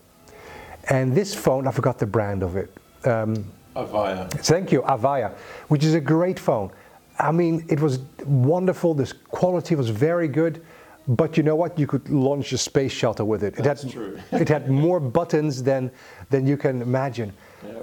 And 0.89 1.15
this 1.15 1.33
phone, 1.33 1.67
I 1.67 1.71
forgot 1.71 1.99
the 1.99 2.07
brand 2.07 2.43
of 2.43 2.55
it. 2.55 2.75
Um, 3.05 3.45
Avaya. 3.75 4.29
Thank 4.29 4.71
you, 4.71 4.81
Avaya, 4.81 5.33
which 5.69 5.83
is 5.83 5.93
a 5.93 6.01
great 6.01 6.39
phone. 6.39 6.71
I 7.19 7.31
mean, 7.31 7.65
it 7.69 7.79
was 7.79 7.99
wonderful. 8.25 8.93
This 8.93 9.13
quality 9.13 9.75
was 9.75 9.89
very 9.89 10.27
good. 10.27 10.63
But 11.07 11.37
you 11.37 11.43
know 11.43 11.55
what? 11.55 11.79
You 11.79 11.87
could 11.87 12.09
launch 12.09 12.51
a 12.51 12.57
space 12.57 12.91
shuttle 12.91 13.27
with 13.27 13.43
it. 13.43 13.57
It 13.57 13.65
had, 13.65 13.89
true. 13.89 14.19
it 14.31 14.47
had 14.47 14.69
more 14.85 14.99
buttons 14.99 15.63
than, 15.63 15.91
than 16.29 16.45
you 16.45 16.57
can 16.57 16.81
imagine. 16.81 17.33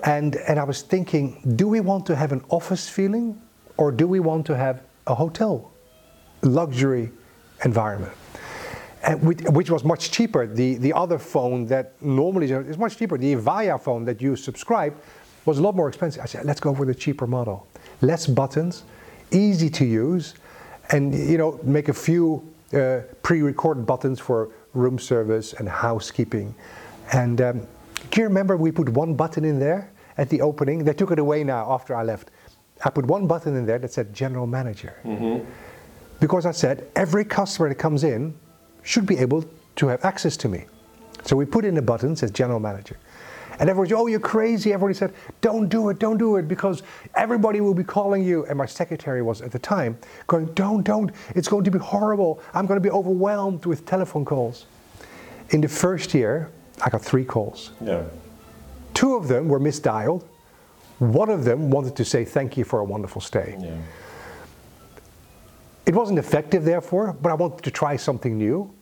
And, 0.05 0.37
and 0.37 0.59
I 0.59 0.65
was 0.65 0.83
thinking, 0.83 1.41
do 1.57 1.69
we 1.69 1.81
want 1.81 2.07
to 2.07 2.17
have 2.17 2.33
an 2.33 2.43
office 2.49 2.89
feeling 2.89 3.41
or 3.77 3.93
do 3.93 4.07
we 4.07 4.21
want 4.21 4.47
to 4.47 4.57
have 4.57 4.83
a 5.07 5.15
hotel 5.15 5.73
luxury 6.43 7.11
environment? 7.65 8.13
And 9.03 9.23
which, 9.23 9.41
which 9.43 9.71
was 9.71 9.85
much 9.85 10.11
cheaper. 10.11 10.47
The, 10.47 10.75
the 10.75 10.93
other 10.93 11.19
phone 11.19 11.67
that 11.67 12.01
normally 12.03 12.51
is 12.51 12.79
much 12.79 12.97
cheaper, 12.97 13.17
the 13.17 13.37
Avaya 13.37 13.81
phone 13.81 14.05
that 14.05 14.21
you 14.21 14.37
subscribe, 14.37 14.97
was 15.45 15.59
a 15.59 15.63
lot 15.63 15.75
more 15.75 15.89
expensive. 15.89 16.23
I 16.23 16.27
said, 16.27 16.45
let's 16.45 16.61
go 16.61 16.75
for 16.75 16.85
the 16.85 16.95
cheaper 16.95 17.27
model. 17.27 17.67
Less 18.01 18.27
buttons, 18.27 18.85
easy 19.31 19.71
to 19.71 19.85
use, 19.85 20.35
and 20.91 21.15
you 21.15 21.39
know, 21.39 21.61
make 21.63 21.89
a 21.89 21.95
few 21.95 22.45
uh, 22.75 23.01
pre-recorded 23.23 23.87
buttons 23.87 24.21
for 24.21 24.51
room 24.75 24.99
service 24.99 25.55
and 25.55 25.69
housekeeping. 25.69 26.55
And 27.13 27.41
um, 27.41 27.67
do 28.11 28.21
you 28.21 28.27
remember 28.27 28.57
we 28.57 28.71
put 28.73 28.89
one 28.91 29.15
button 29.15 29.45
in 29.45 29.59
there 29.59 29.91
at 30.17 30.29
the 30.29 30.41
opening? 30.41 30.85
They 30.85 30.93
took 30.93 31.11
it 31.11 31.19
away 31.19 31.45
now 31.45 31.71
after 31.73 31.95
I 31.95 32.03
left. 32.03 32.31
I 32.85 32.91
put 32.91 33.07
one 33.07 33.27
button 33.27 33.57
in 33.57 33.67
there 33.67 33.79
that 33.79 33.93
said 33.93 34.15
General 34.15 34.47
Manager. 34.47 34.95
Because 36.21 36.47
I 36.47 36.53
said 36.53 36.89
every 36.95 37.25
customer 37.25 37.69
that 37.69 37.77
comes 37.77 38.05
in 38.05 38.35
should 38.83 39.07
be 39.07 39.19
able 39.19 39.45
to 39.77 39.89
have 39.89 40.05
access 40.05 40.37
to 40.39 40.49
me. 40.49 40.67
So 41.25 41.37
we 41.37 41.45
put 41.45 41.65
in 41.65 41.77
a 41.77 41.83
button 41.83 42.11
that 42.11 42.19
says 42.19 42.31
General 42.31 42.61
Manager. 42.61 42.97
And 43.61 43.69
everybody, 43.69 43.95
oh, 43.95 44.07
you're 44.07 44.21
crazy. 44.21 44.73
Everybody 44.73 44.95
said, 44.95 45.13
don't 45.41 45.69
do 45.69 45.89
it, 45.89 45.99
don't 45.99 46.17
do 46.17 46.37
it, 46.37 46.47
because 46.47 46.83
everybody 47.15 47.61
will 47.61 47.75
be 47.75 47.83
calling 47.83 48.23
you. 48.23 48.47
And 48.47 48.57
my 48.57 48.67
secretary 48.67 49.21
was 49.21 49.43
at 49.43 49.51
the 49.51 49.59
time 49.59 49.99
going, 50.29 50.47
don't, 50.55 50.83
don't, 50.85 51.11
it's 51.35 51.49
going 51.49 51.65
to 51.65 51.71
be 51.71 51.79
horrible. 51.79 52.41
I'm 52.55 52.67
going 52.67 52.81
to 52.81 52.89
be 52.89 52.91
overwhelmed 52.91 53.67
with 53.67 53.85
telephone 53.85 54.25
calls. 54.25 54.67
In 55.51 55.61
the 55.61 55.69
first 55.69 56.15
year, 56.15 56.51
I 56.85 56.91
got 56.91 57.03
three 57.03 57.25
calls. 57.25 57.73
Yeah. 57.81 58.05
Two 58.95 59.17
of 59.17 59.29
them 59.29 59.49
were 59.49 59.59
misdialed. 59.59 60.23
One 60.99 61.29
of 61.29 61.45
them 61.45 61.71
wanted 61.71 61.97
to 61.97 62.05
say 62.05 62.25
thank 62.25 62.57
you 62.57 62.65
for 62.65 62.81
a 62.81 62.85
wonderful 62.85 63.21
stay. 63.21 63.57
Yeah. 63.59 63.77
It 65.87 65.95
wasn't 65.95 66.19
effective, 66.19 66.65
therefore, 66.65 67.17
but 67.21 67.33
I 67.33 67.35
wanted 67.35 67.65
to 67.65 67.71
try 67.71 67.97
something 67.97 68.37
new. 68.37 68.73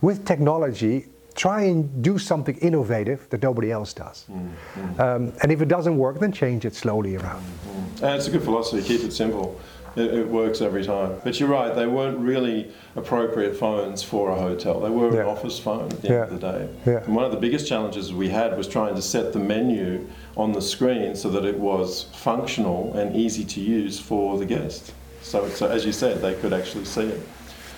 With 0.00 0.26
technology, 0.26 1.06
try 1.36 1.62
and 1.62 2.02
do 2.02 2.18
something 2.18 2.56
innovative 2.56 3.28
that 3.30 3.42
nobody 3.42 3.70
else 3.70 3.92
does. 3.92 4.24
Mm, 4.30 4.50
mm. 4.74 5.00
Um, 5.00 5.32
and 5.42 5.52
if 5.52 5.60
it 5.60 5.68
doesn't 5.68 5.96
work, 5.96 6.18
then 6.18 6.32
change 6.32 6.64
it 6.64 6.74
slowly 6.74 7.16
around. 7.16 7.44
And 8.02 8.16
it's 8.16 8.26
a 8.26 8.30
good 8.30 8.42
philosophy. 8.42 8.82
Keep 8.82 9.02
it 9.04 9.12
simple. 9.12 9.60
It, 9.96 10.12
it 10.12 10.28
works 10.28 10.60
every 10.60 10.84
time. 10.84 11.14
But 11.24 11.38
you're 11.38 11.48
right. 11.48 11.74
They 11.74 11.86
weren't 11.86 12.18
really 12.18 12.70
appropriate 12.96 13.56
phones 13.56 14.02
for 14.02 14.30
a 14.30 14.34
hotel. 14.34 14.80
They 14.80 14.90
were 14.90 15.14
Yeah. 15.14 15.20
an 15.22 15.26
office 15.26 15.58
phone 15.58 15.84
at 15.92 16.02
the 16.02 16.08
Yeah. 16.08 16.14
end 16.14 16.32
of 16.32 16.40
the 16.40 16.52
day. 16.52 16.68
Yeah. 16.86 17.04
And 17.04 17.14
one 17.14 17.24
of 17.24 17.30
the 17.30 17.38
biggest 17.38 17.66
challenges 17.66 18.12
we 18.12 18.28
had 18.28 18.56
was 18.56 18.66
trying 18.66 18.94
to 18.94 19.02
set 19.02 19.32
the 19.32 19.38
menu 19.38 20.06
on 20.36 20.52
the 20.52 20.60
screen 20.62 21.14
so 21.16 21.28
that 21.30 21.44
it 21.44 21.58
was 21.58 22.06
functional 22.14 22.92
and 22.94 23.14
easy 23.14 23.44
to 23.44 23.60
use 23.60 23.98
for 23.98 24.38
the 24.38 24.46
guest. 24.46 24.92
So, 25.22 25.48
so 25.48 25.66
as 25.68 25.84
you 25.84 25.92
said, 25.92 26.22
they 26.22 26.34
could 26.34 26.52
actually 26.52 26.84
see 26.84 27.02
it. 27.02 27.20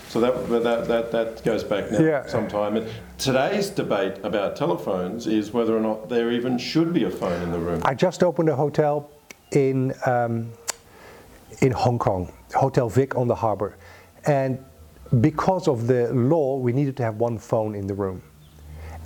So 0.09 0.21
that, 0.21 0.49
that, 0.63 0.89
that, 0.89 1.13
that 1.13 1.45
goes 1.45 1.63
back 1.63 1.91
now 1.91 2.01
Yeah. 2.01 2.27
some 2.27 2.49
time. 2.49 2.77
And 2.79 2.89
today's 3.19 3.69
debate 3.69 4.15
about 4.23 4.57
telephones 4.57 5.27
is 5.27 5.53
whether 5.53 5.77
or 5.77 5.81
not 5.81 6.09
there 6.09 6.33
even 6.33 6.57
should 6.57 6.95
be 6.95 7.05
a 7.05 7.11
phone 7.11 7.43
in 7.43 7.53
the 7.53 7.59
room. 7.59 7.83
I 7.85 7.95
just 7.95 8.23
opened 8.23 8.49
a 8.49 8.57
hotel 8.57 9.11
in, 9.53 9.93
um, 10.07 10.51
in 11.61 11.73
Hong 11.73 11.99
Kong, 11.99 12.33
Hotel 12.55 12.89
Vic 12.89 13.17
on 13.17 13.29
the 13.29 13.35
harbor. 13.35 13.77
And 14.25 14.65
because 15.21 15.69
of 15.69 15.87
the 15.87 16.13
law, 16.15 16.57
we 16.57 16.73
needed 16.73 16.97
to 16.99 17.03
have 17.03 17.17
one 17.17 17.39
phone 17.39 17.75
in 17.75 17.87
the 17.87 17.95
room. 17.95 18.23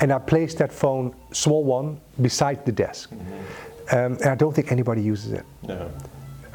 And 0.01 0.13
I 0.13 0.19
placed 0.19 0.59
that 0.59 0.73
phone, 0.73 1.15
small 1.33 1.65
one, 1.65 2.01
beside 2.21 2.65
the 2.65 2.73
desk. 2.73 3.11
Um, 3.91 4.15
and 4.15 4.27
I 4.27 4.35
don't 4.37 4.55
think 4.55 4.71
anybody 4.71 5.03
uses 5.03 5.33
it. 5.33 5.45
No. 5.67 5.91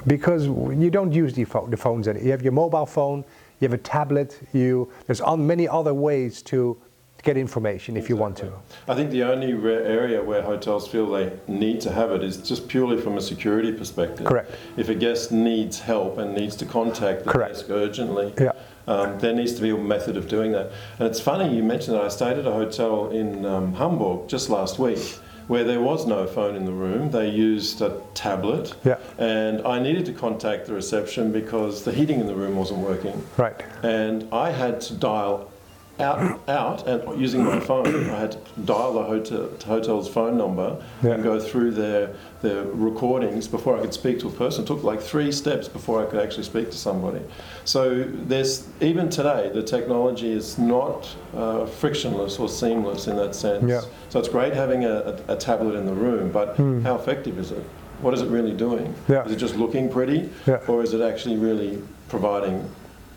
because 0.06 0.46
you 0.48 0.89
don't 0.89 1.12
use 1.12 1.34
the, 1.34 1.44
the 1.70 1.77
phones 1.77 2.08
any. 2.08 2.22
You 2.24 2.32
have 2.32 2.42
your 2.42 2.54
mobile 2.54 2.86
phone, 2.86 3.25
you 3.60 3.68
have 3.68 3.74
a 3.74 3.82
tablet. 3.82 4.40
You 4.54 4.92
there's 5.06 5.22
on 5.22 5.46
many 5.46 5.68
other 5.68 5.94
ways 5.94 6.42
to 6.44 6.78
get 7.24 7.36
information 7.36 7.98
if 7.98 8.10
you 8.10 8.16
want 8.16 8.38
to. 8.38 8.54
I 8.88 8.96
think 8.96 9.10
the 9.12 9.24
only 9.24 9.54
rare 9.54 9.84
area 9.84 10.24
where 10.24 10.42
hotels 10.42 10.88
feel 10.88 11.10
they 11.10 11.34
need 11.48 11.82
to 11.82 11.92
have 11.92 12.12
it 12.12 12.24
is 12.24 12.38
just 12.38 12.68
purely 12.68 13.02
from 13.02 13.18
a 13.18 13.22
security 13.22 13.72
perspective. 13.72 14.26
Correct. 14.26 14.52
If 14.78 14.90
a 14.90 14.96
guest 14.96 15.32
needs 15.32 15.80
help 15.80 16.20
and 16.20 16.36
needs 16.36 16.56
to 16.58 16.66
contact 16.66 17.26
the 17.26 17.32
Correct. 17.32 17.56
desk 17.56 17.70
urgently, 17.70 18.34
Yeah. 18.40 18.52
Um, 18.88 19.20
there 19.20 19.34
needs 19.34 19.54
to 19.56 19.62
be 19.62 19.72
a 19.72 19.78
method 19.78 20.16
of 20.16 20.30
doing 20.30 20.54
that. 20.54 20.72
And 20.98 21.10
it's 21.10 21.20
funny 21.20 21.54
you 21.54 21.62
mentioned 21.62 21.98
that 21.98 22.04
I 22.06 22.08
stayed 22.08 22.38
at 22.38 22.48
a 22.48 22.54
hotel 22.54 23.10
in 23.10 23.46
um, 23.46 23.74
Hamburg 23.74 24.30
just 24.30 24.50
last 24.50 24.80
week 24.80 25.20
where 25.48 25.63
there 25.63 25.82
was 25.82 26.06
no 26.06 26.27
phone 26.27 26.56
in 26.56 26.66
the 26.66 26.72
room. 26.72 27.12
They 27.12 27.30
used 27.30 27.82
a 27.82 28.01
tablet. 28.13 28.75
Yeah. 28.84 28.98
And 29.18 29.66
I 29.66 29.80
needed 29.80 30.06
to 30.08 30.13
contact 30.13 30.68
the 30.68 30.74
reception 30.74 31.32
because 31.32 31.84
the 31.84 31.92
heating 31.92 32.20
in 32.20 32.27
the 32.27 32.36
room 32.36 32.56
wasn't 32.56 32.80
working. 32.80 33.24
Right. 33.38 33.56
And 33.84 34.27
I 34.34 34.51
had 34.51 34.82
to 34.82 34.94
dial 34.94 35.51
out, 36.00 36.48
out 36.48 36.88
and 36.88 37.20
using 37.20 37.44
my 37.44 37.60
phone, 37.60 37.88
I 38.10 38.20
had 38.20 38.32
to 38.34 38.39
dial 38.66 38.94
the 38.94 39.04
hotel, 39.04 39.50
hotel's 39.66 40.08
phone 40.08 40.38
number 40.38 40.82
Yeah. 41.04 41.12
and 41.13 41.24
go 41.24 41.39
through 41.39 41.72
their, 41.72 42.16
their 42.42 42.63
recordings 42.66 43.48
before 43.48 43.77
I 43.77 43.82
could 43.82 43.94
speak 43.94 44.20
to 44.20 44.27
a 44.27 44.32
person. 44.32 44.63
It 44.63 44.68
took 44.68 44.84
like 44.84 45.01
three 45.01 45.32
steps 45.32 45.68
before 45.68 46.01
I 46.01 46.06
could 46.06 46.20
actually 46.20 46.44
speak 46.44 46.70
to 46.72 46.77
somebody. 46.77 47.22
So 47.66 48.04
there's 48.04 48.68
even 48.82 49.10
today 49.10 49.50
the 49.54 49.63
technology 49.63 50.32
is 50.32 50.58
not 50.58 51.10
uh, 51.36 51.66
frictionless 51.66 52.38
or 52.39 52.48
seamless 52.48 53.08
in 53.08 53.16
that 53.18 53.34
sense. 53.36 53.66
Yeah. 53.70 53.82
So 54.10 54.20
it's 54.20 54.30
great 54.30 54.54
having 54.54 54.86
a, 54.86 55.20
a, 55.27 55.34
a 55.34 55.36
tablet 55.38 55.75
in 55.75 55.86
the 55.86 55.94
room, 55.94 56.32
but 56.32 56.58
how 56.84 56.96
effective 56.96 57.39
is 57.39 57.51
it? 57.51 57.63
What 58.01 58.13
is 58.13 58.22
it 58.22 58.30
really 58.30 58.54
doing? 58.54 58.94
Yeah. 59.08 59.25
Is 59.25 59.32
it 59.32 59.38
just 59.38 59.56
looking 59.56 59.89
pretty, 59.92 60.30
Yeah. 60.46 60.60
or 60.68 60.84
is 60.84 60.94
it 60.94 61.01
actually 61.01 61.38
really 61.38 61.82
providing 62.10 62.70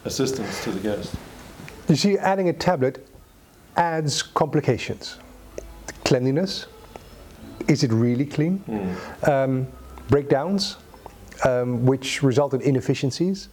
assistance 0.07 0.65
to 0.65 0.71
the 0.71 0.81
guest? 0.81 1.15
You 1.91 1.97
see, 1.97 2.17
adding 2.17 2.49
a 2.49 2.53
tablet 2.53 3.05
adds 3.77 4.23
complications. 4.23 5.19
Cleanliness. 6.05 6.67
Is 7.67 7.83
it 7.83 7.91
really 7.93 8.25
clean? 8.25 8.63
Um, 9.25 9.67
breakdowns, 10.09 10.77
um, 11.45 11.85
which 11.85 12.23
result 12.23 12.55
in 12.55 12.61
inefficiencies. 12.61 13.49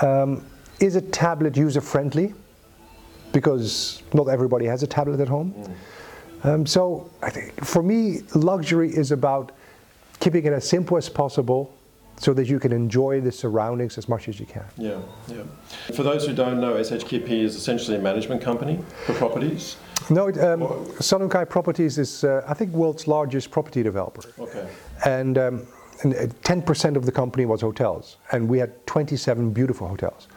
Um, 0.00 0.46
is 0.80 0.96
a 0.96 1.02
tablet 1.02 1.54
user 1.54 1.82
friendly? 1.82 2.32
Because 3.32 4.02
not 4.14 4.28
everybody 4.28 4.64
has 4.64 4.82
a 4.82 4.86
tablet 4.86 5.20
at 5.20 5.28
home. 5.28 5.54
Um, 6.44 6.64
so 6.64 7.10
I 7.20 7.28
think 7.28 7.62
for 7.62 7.82
me, 7.82 8.20
luxury 8.34 8.88
is 8.88 9.12
about 9.12 9.52
keeping 10.18 10.46
it 10.46 10.52
as 10.54 10.66
simple 10.66 10.96
as 10.96 11.10
possible 11.10 11.75
so 12.18 12.32
that 12.32 12.46
you 12.48 12.58
can 12.58 12.72
enjoy 12.72 13.20
the 13.20 13.30
surroundings 13.30 13.98
as 13.98 14.08
much 14.08 14.28
as 14.28 14.40
you 14.40 14.46
can. 14.46 14.64
Yeah, 14.76 14.98
yeah. 15.28 15.42
For 15.94 16.02
those 16.02 16.26
who 16.26 16.32
don't 16.32 16.60
know, 16.60 16.74
SHKP 16.74 17.28
is 17.28 17.56
essentially 17.56 17.96
a 17.96 18.00
management 18.00 18.40
company 18.40 18.78
for 19.04 19.12
properties. 19.14 19.76
No, 20.10 20.28
it, 20.28 20.38
um, 20.38 20.60
Properties 21.46 21.98
is, 21.98 22.24
uh, 22.24 22.42
I 22.46 22.54
think, 22.54 22.72
world's 22.72 23.06
largest 23.06 23.50
property 23.50 23.82
developer. 23.82 24.22
Okay. 24.38 24.68
And, 25.04 25.36
um, 25.38 25.66
and 26.02 26.14
uh, 26.14 26.26
10% 26.42 26.96
of 26.96 27.04
the 27.04 27.12
company 27.12 27.44
was 27.46 27.60
hotels. 27.60 28.16
And 28.32 28.48
we 28.48 28.58
had 28.58 28.86
27 28.86 29.50
beautiful 29.52 29.88
hotels. 29.88 30.28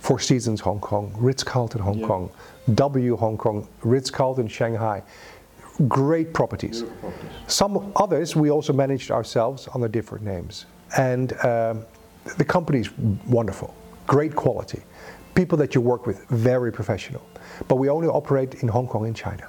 Four 0.00 0.20
Seasons 0.20 0.60
Hong 0.60 0.78
Kong, 0.78 1.12
Ritz-Carlton 1.18 1.80
Hong 1.80 1.98
Yeah. 1.98 2.06
Kong, 2.06 2.30
W 2.74 3.16
Hong 3.16 3.36
Kong, 3.36 3.66
Ritz-Carlton 3.82 4.48
Shanghai. 4.48 5.02
Great 5.88 6.32
properties. 6.32 6.82
Properties. 6.82 7.30
Some 7.48 7.92
others 7.96 8.36
we 8.36 8.50
also 8.50 8.72
managed 8.72 9.10
ourselves 9.10 9.68
under 9.74 9.88
different 9.88 10.24
names. 10.24 10.66
And 10.96 11.32
um, 11.44 11.84
the 12.38 12.44
company 12.44 12.80
is 12.80 12.90
wonderful, 13.26 13.74
great 14.06 14.34
quality. 14.34 14.82
People 15.34 15.58
that 15.58 15.74
you 15.74 15.80
work 15.80 16.06
with, 16.06 16.26
very 16.28 16.72
professional. 16.72 17.24
But 17.68 17.76
we 17.76 17.88
only 17.90 18.08
operate 18.08 18.62
in 18.62 18.68
Hong 18.68 18.86
Kong 18.86 19.06
and 19.06 19.14
China. 19.14 19.48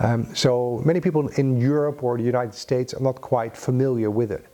Um, 0.00 0.34
so 0.34 0.82
many 0.84 1.00
people 1.00 1.28
in 1.28 1.58
Europe 1.60 2.02
or 2.02 2.18
the 2.18 2.24
United 2.24 2.54
States 2.54 2.92
are 2.94 3.02
not 3.02 3.20
quite 3.20 3.56
familiar 3.56 4.10
with 4.10 4.30
it. 4.30 4.44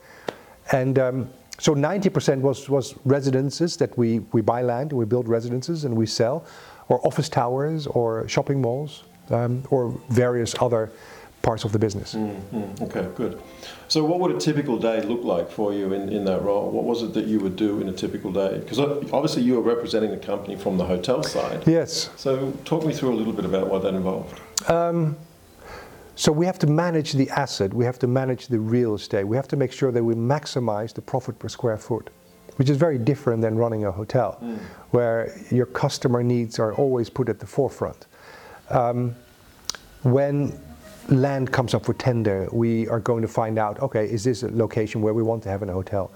And 0.71 0.99
um, 0.99 1.31
so 1.59 1.75
90% 1.75 2.41
was, 2.41 2.69
was 2.69 2.95
residences 3.05 3.77
that 3.77 3.97
we, 3.99 4.21
we 4.33 4.41
buy 4.41 4.63
land, 4.63 4.93
we 4.93 5.05
build 5.05 5.29
residences 5.29 5.85
and 5.85 5.97
we 5.97 6.07
sell, 6.07 6.45
or 6.89 7.05
office 7.07 7.29
towers, 7.29 7.87
or 7.87 8.27
shopping 8.29 8.61
malls, 8.61 9.05
um, 9.31 9.65
or 9.71 9.91
various 10.09 10.55
other 10.61 10.93
parts 11.43 11.65
of 11.65 11.73
the 11.73 11.79
business. 11.79 12.15
Mm, 12.15 12.81
okay, 12.83 13.09
good. 13.15 13.43
So, 13.89 14.05
what 14.05 14.21
would 14.21 14.31
a 14.31 14.39
typical 14.39 14.79
day 14.79 15.03
look 15.03 15.25
like 15.25 15.51
for 15.51 15.75
you 15.75 15.93
in, 15.93 16.09
in 16.09 16.25
that 16.25 16.43
role? 16.43 16.71
What 16.71 16.85
was 16.85 17.03
it 17.03 17.13
that 17.15 17.27
you 17.27 17.41
would 17.41 17.57
do 17.57 17.81
in 17.81 17.89
a 17.89 17.93
typical 17.93 18.33
day? 18.33 18.59
Because 18.59 18.79
obviously 18.79 19.43
you 19.43 19.55
were 19.55 19.75
representing 19.75 20.11
the 20.11 20.17
company 20.17 20.57
from 20.57 20.79
the 20.79 20.85
hotel 20.85 21.23
side. 21.23 21.67
Yes. 21.67 22.11
So, 22.17 22.53
talk 22.65 22.87
me 22.87 22.95
through 22.95 23.13
a 23.13 23.17
little 23.17 23.33
bit 23.33 23.45
about 23.45 23.69
what 23.69 23.83
that 23.83 23.95
involved. 23.95 24.41
So 26.15 26.31
we 26.31 26.45
have 26.47 26.59
to 26.59 26.67
manage 26.67 27.13
the 27.13 27.29
asset, 27.31 27.73
we 27.73 27.85
have 27.85 27.99
to 28.01 28.07
manage 28.07 28.49
the 28.49 28.59
real 28.59 28.95
estate, 28.95 29.25
we 29.25 29.35
have 29.35 29.49
to 29.49 29.57
make 29.57 29.73
sure 29.73 29.91
that 29.91 30.05
we 30.05 30.15
maximize 30.15 30.93
the 30.93 31.01
profit 31.01 31.39
per 31.39 31.49
square 31.49 31.79
foot, 31.79 32.11
which 32.57 32.69
is 32.69 32.77
very 32.77 32.99
different 32.99 33.41
than 33.41 33.57
running 33.57 33.87
a 33.87 33.91
hotel, 33.91 34.33
where 34.91 35.35
your 35.51 35.67
customer 35.67 36.23
needs 36.23 36.59
are 36.59 36.75
always 36.75 37.09
put 37.09 37.29
at 37.31 37.41
the 37.41 37.47
forefront. 37.47 38.07
Um, 38.69 39.17
when 40.03 40.61
land 41.09 41.53
comes 41.53 41.75
up 41.75 41.85
for 41.85 41.95
tender, 41.95 42.49
we 42.53 42.89
are 42.89 43.01
going 43.01 43.23
to 43.23 43.29
find 43.29 43.59
out 43.59 43.81
okay, 43.81 44.05
is 44.05 44.25
this 44.25 44.43
a 44.43 44.49
location 44.49 45.03
where 45.03 45.15
we 45.15 45.23
want 45.23 45.43
to 45.45 45.49
have 45.49 45.63
a 45.63 45.73
hotel? 45.73 46.13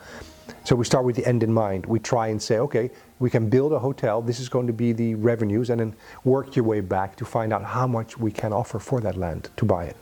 So 0.65 0.75
we 0.77 0.85
start 0.85 1.05
with 1.05 1.17
the 1.17 1.27
end 1.27 1.43
in 1.43 1.53
mind. 1.53 1.87
We 1.87 1.99
try 1.99 2.29
and 2.29 2.41
say, 2.41 2.59
okay, 2.59 2.91
we 3.19 3.31
can 3.31 3.49
build 3.49 3.73
a 3.73 3.79
hotel, 3.79 4.23
this 4.23 4.41
is 4.41 4.49
going 4.49 4.67
to 4.67 4.73
be 4.73 4.93
the 4.93 5.15
revenues, 5.15 5.71
and 5.71 5.81
then 5.81 5.95
work 6.25 6.57
your 6.57 6.65
way 6.65 6.81
back 6.81 7.17
to 7.17 7.25
find 7.25 7.53
out 7.53 7.65
how 7.65 7.87
much 7.87 8.19
we 8.19 8.31
can 8.31 8.53
offer 8.53 8.79
for 8.79 9.01
that 9.01 9.17
land 9.17 9.51
to 9.57 9.65
buy 9.65 9.85
it. 9.85 9.97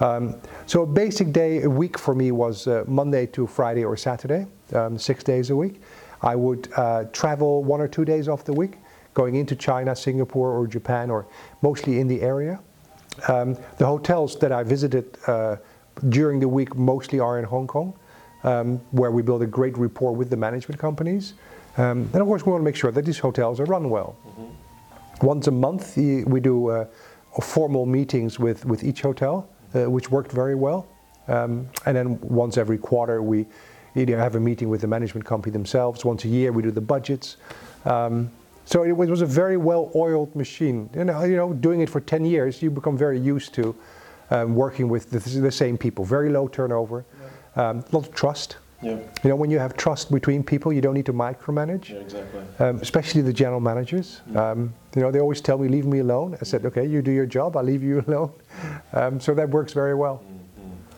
Um, 0.00 0.36
so 0.66 0.82
a 0.82 0.86
basic 0.86 1.32
day 1.32 1.62
a 1.62 1.70
week 1.70 1.98
for 1.98 2.14
me 2.14 2.30
was 2.30 2.66
uh, 2.66 2.84
Monday 2.86 3.26
to 3.26 3.46
Friday 3.46 3.84
or 3.84 3.96
Saturday, 3.96 4.46
um, 4.74 4.96
six 4.98 5.22
days 5.22 5.50
a 5.50 5.56
week. 5.56 5.82
I 6.22 6.36
would 6.36 6.68
uh, 6.76 7.04
travel 7.12 7.64
one 7.64 7.80
or 7.80 7.88
two 7.88 8.04
days 8.04 8.28
off 8.28 8.44
the 8.44 8.52
week, 8.52 8.78
going 9.14 9.34
into 9.34 9.56
China, 9.56 9.94
Singapore, 9.96 10.52
or 10.52 10.66
Japan, 10.66 11.10
or 11.10 11.26
mostly 11.62 11.98
in 12.00 12.08
the 12.08 12.22
area. 12.22 12.60
Um, 13.28 13.56
the 13.78 13.86
hotels 13.86 14.38
that 14.38 14.52
I 14.52 14.62
visited 14.62 15.16
uh, 15.26 15.56
during 16.08 16.40
the 16.40 16.48
week 16.48 16.74
mostly 16.74 17.20
are 17.20 17.38
in 17.38 17.44
Hong 17.44 17.66
Kong, 17.66 17.94
um, 18.44 18.78
where 18.90 19.10
we 19.10 19.22
build 19.22 19.42
a 19.42 19.46
great 19.46 19.76
rapport 19.76 20.14
with 20.14 20.30
the 20.30 20.36
management 20.36 20.80
companies. 20.80 21.34
Um, 21.76 22.08
and 22.12 22.16
of 22.16 22.26
course, 22.26 22.44
we 22.44 22.52
want 22.52 22.62
to 22.62 22.64
make 22.64 22.76
sure 22.76 22.90
that 22.90 23.04
these 23.04 23.18
hotels 23.18 23.60
are 23.60 23.64
run 23.64 23.90
well. 23.90 24.16
Once 25.22 25.46
a 25.46 25.50
month, 25.50 25.96
we 25.96 26.40
do 26.40 26.68
uh, 26.68 26.86
formal 27.42 27.86
meetings 27.86 28.38
with, 28.38 28.64
with 28.64 28.82
each 28.82 29.02
hotel, 29.02 29.48
uh, 29.74 29.90
which 29.90 30.10
worked 30.10 30.32
very 30.32 30.54
well. 30.54 30.86
Um, 31.28 31.68
and 31.86 31.96
then 31.96 32.20
once 32.20 32.56
every 32.56 32.78
quarter, 32.78 33.22
we 33.22 33.46
either 33.94 34.18
have 34.18 34.34
a 34.34 34.40
meeting 34.40 34.68
with 34.68 34.80
the 34.80 34.86
management 34.86 35.26
company 35.26 35.52
themselves. 35.52 36.04
Once 36.04 36.24
a 36.24 36.28
year, 36.28 36.52
we 36.52 36.62
do 36.62 36.70
the 36.70 36.80
budgets. 36.80 37.36
Um, 37.84 38.30
so 38.70 38.84
it 38.84 38.92
was, 38.92 39.10
was 39.10 39.22
a 39.22 39.26
very 39.26 39.56
well-oiled 39.56 40.34
machine. 40.36 40.88
You 40.94 41.04
know, 41.04 41.24
you 41.24 41.36
know, 41.36 41.52
doing 41.52 41.80
it 41.80 41.90
for 41.90 42.00
10 42.00 42.24
years, 42.24 42.62
you 42.62 42.70
become 42.70 42.96
very 42.96 43.18
used 43.18 43.52
to 43.54 43.74
um, 44.30 44.54
working 44.54 44.88
with 44.88 45.10
the, 45.10 45.18
the 45.40 45.50
same 45.50 45.76
people. 45.76 46.04
Very 46.04 46.30
low 46.30 46.46
turnover, 46.46 47.04
um, 47.56 47.80
a 47.80 47.96
lot 47.96 48.06
of 48.06 48.14
trust. 48.14 48.58
Yeah, 48.80 48.92
You 49.24 49.30
know, 49.30 49.36
when 49.36 49.50
you 49.50 49.58
have 49.58 49.76
trust 49.76 50.10
between 50.10 50.42
people, 50.42 50.72
you 50.72 50.80
don't 50.80 50.94
need 50.94 51.04
to 51.06 51.12
micromanage 51.12 51.90
yeah, 51.90 51.96
exactly. 51.96 52.40
um, 52.60 52.78
especially 52.80 53.20
the 53.20 53.32
general 53.32 53.60
managers. 53.60 54.22
Um, 54.34 54.72
you 54.96 55.02
know, 55.02 55.10
they 55.10 55.20
always 55.20 55.42
tell 55.42 55.58
me, 55.58 55.68
"Leave 55.68 55.84
me 55.84 55.98
alone." 55.98 56.38
I 56.40 56.44
said, 56.44 56.64
"Okay, 56.64 56.86
you 56.86 57.02
do 57.02 57.10
your 57.10 57.26
job. 57.26 57.58
I'll 57.58 57.62
leave 57.64 57.82
you 57.82 58.02
alone." 58.06 58.32
Um, 58.94 59.20
so 59.20 59.34
that 59.34 59.50
works 59.50 59.74
very 59.74 59.94
well. 59.94 60.22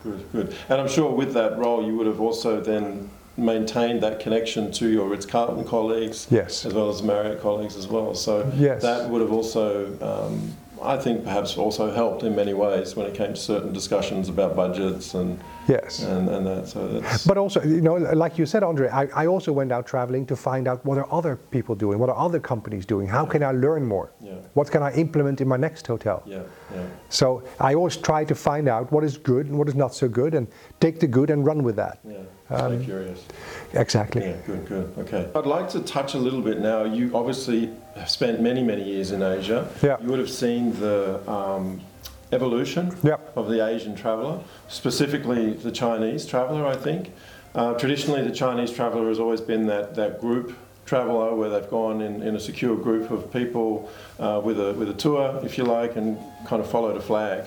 Good, 0.04 0.30
good. 0.30 0.54
And 0.68 0.80
I'm 0.80 0.86
sure 0.86 1.10
with 1.10 1.34
that 1.34 1.58
role, 1.58 1.84
you 1.84 1.96
would 1.96 2.06
have 2.06 2.20
also 2.20 2.60
then 2.60 3.10
maintained 3.36 4.02
that 4.02 4.20
connection 4.20 4.70
to 4.72 4.88
your 4.88 5.08
Ritz 5.08 5.26
Carlton 5.26 5.64
colleagues, 5.64 6.26
Yes. 6.30 6.64
as 6.66 6.74
well 6.74 6.88
as 6.90 7.02
Marriott 7.02 7.40
colleagues 7.40 7.76
as 7.76 7.86
well. 7.88 8.14
So 8.14 8.50
Yes. 8.56 8.82
that 8.82 9.08
would 9.08 9.20
have 9.20 9.32
also, 9.32 9.86
um, 10.02 10.52
I 10.82 10.96
think, 10.96 11.22
perhaps 11.24 11.56
also 11.56 11.92
helped 11.92 12.24
in 12.24 12.34
many 12.34 12.54
ways 12.54 12.96
when 12.96 13.06
it 13.06 13.14
came 13.14 13.34
to 13.34 13.40
certain 13.40 13.72
discussions 13.72 14.28
about 14.28 14.56
budgets 14.56 15.14
and 15.14 15.38
Yes. 15.68 16.02
and, 16.02 16.28
and 16.28 16.44
that. 16.44 16.66
So 16.66 16.88
that's 16.88 17.24
But 17.24 17.38
also, 17.38 17.62
you 17.62 17.80
know, 17.80 17.94
like 17.94 18.36
you 18.36 18.46
said, 18.46 18.64
Andre, 18.64 18.88
I, 18.88 19.06
I 19.14 19.26
also 19.28 19.52
went 19.52 19.70
out 19.70 19.86
traveling 19.86 20.26
to 20.26 20.34
find 20.34 20.66
out 20.66 20.84
what 20.84 20.98
are 20.98 21.06
other 21.12 21.36
people 21.52 21.76
doing, 21.76 22.00
what 22.00 22.08
are 22.10 22.18
other 22.18 22.40
companies 22.40 22.84
doing, 22.84 23.06
how 23.06 23.24
can 23.24 23.44
I 23.44 23.52
learn 23.52 23.86
more, 23.86 24.10
Yeah. 24.20 24.32
what 24.54 24.72
can 24.72 24.82
I 24.82 24.92
implement 24.94 25.40
in 25.40 25.46
my 25.46 25.56
next 25.56 25.86
hotel. 25.86 26.20
yeah, 26.26 26.40
yeah. 26.74 26.82
So 27.10 27.44
I 27.60 27.74
always 27.74 27.96
try 27.96 28.24
to 28.24 28.34
find 28.34 28.66
out 28.68 28.90
what 28.90 29.04
is 29.04 29.16
good 29.16 29.46
and 29.46 29.56
what 29.56 29.68
is 29.68 29.76
not 29.76 29.94
so 29.94 30.08
good, 30.08 30.34
and 30.34 30.48
take 30.80 30.98
the 30.98 31.06
good 31.06 31.30
and 31.30 31.46
run 31.46 31.62
with 31.62 31.76
that. 31.76 31.98
Yeah, 32.04 32.16
Um, 32.52 32.72
very 32.72 32.84
curious. 32.84 33.24
Exactly. 33.72 34.22
Yeah, 34.22 34.36
good, 34.46 34.66
good. 34.66 34.94
Okay. 34.98 35.30
I'd 35.34 35.46
like 35.46 35.68
to 35.70 35.80
touch 35.80 36.14
a 36.14 36.18
little 36.18 36.42
bit 36.42 36.60
now. 36.60 36.84
You 36.84 37.10
obviously 37.14 37.70
have 37.96 38.10
spent 38.10 38.40
many, 38.40 38.62
many 38.62 38.84
years 38.84 39.10
in 39.10 39.22
Asia. 39.22 39.68
Yeah. 39.82 39.96
You 40.00 40.08
would 40.08 40.18
have 40.18 40.30
seen 40.30 40.78
the 40.78 41.28
um, 41.30 41.80
evolution 42.32 42.94
of 43.36 43.48
the 43.48 43.66
Asian 43.66 43.94
traveller, 43.94 44.40
specifically 44.68 45.54
the 45.54 45.72
Chinese 45.72 46.26
traveller, 46.26 46.66
I 46.66 46.76
think. 46.76 47.12
Uh, 47.54 47.74
traditionally, 47.74 48.22
the 48.22 48.34
Chinese 48.34 48.70
traveller 48.70 49.08
has 49.08 49.18
always 49.18 49.40
been 49.40 49.66
that, 49.66 49.94
that 49.94 50.20
group 50.20 50.56
traveller 50.84 51.34
where 51.34 51.48
they've 51.48 51.70
gone 51.70 52.00
in, 52.00 52.22
in 52.22 52.34
a 52.36 52.40
secure 52.40 52.76
group 52.76 53.10
of 53.10 53.32
people 53.32 53.90
uh, 54.18 54.40
with, 54.42 54.58
a, 54.58 54.72
with 54.74 54.88
a 54.90 54.94
tour, 54.94 55.40
if 55.44 55.56
you 55.56 55.64
like, 55.64 55.96
and 55.96 56.18
kind 56.46 56.60
of 56.62 56.70
followed 56.70 56.96
a 56.96 57.00
flag. 57.00 57.44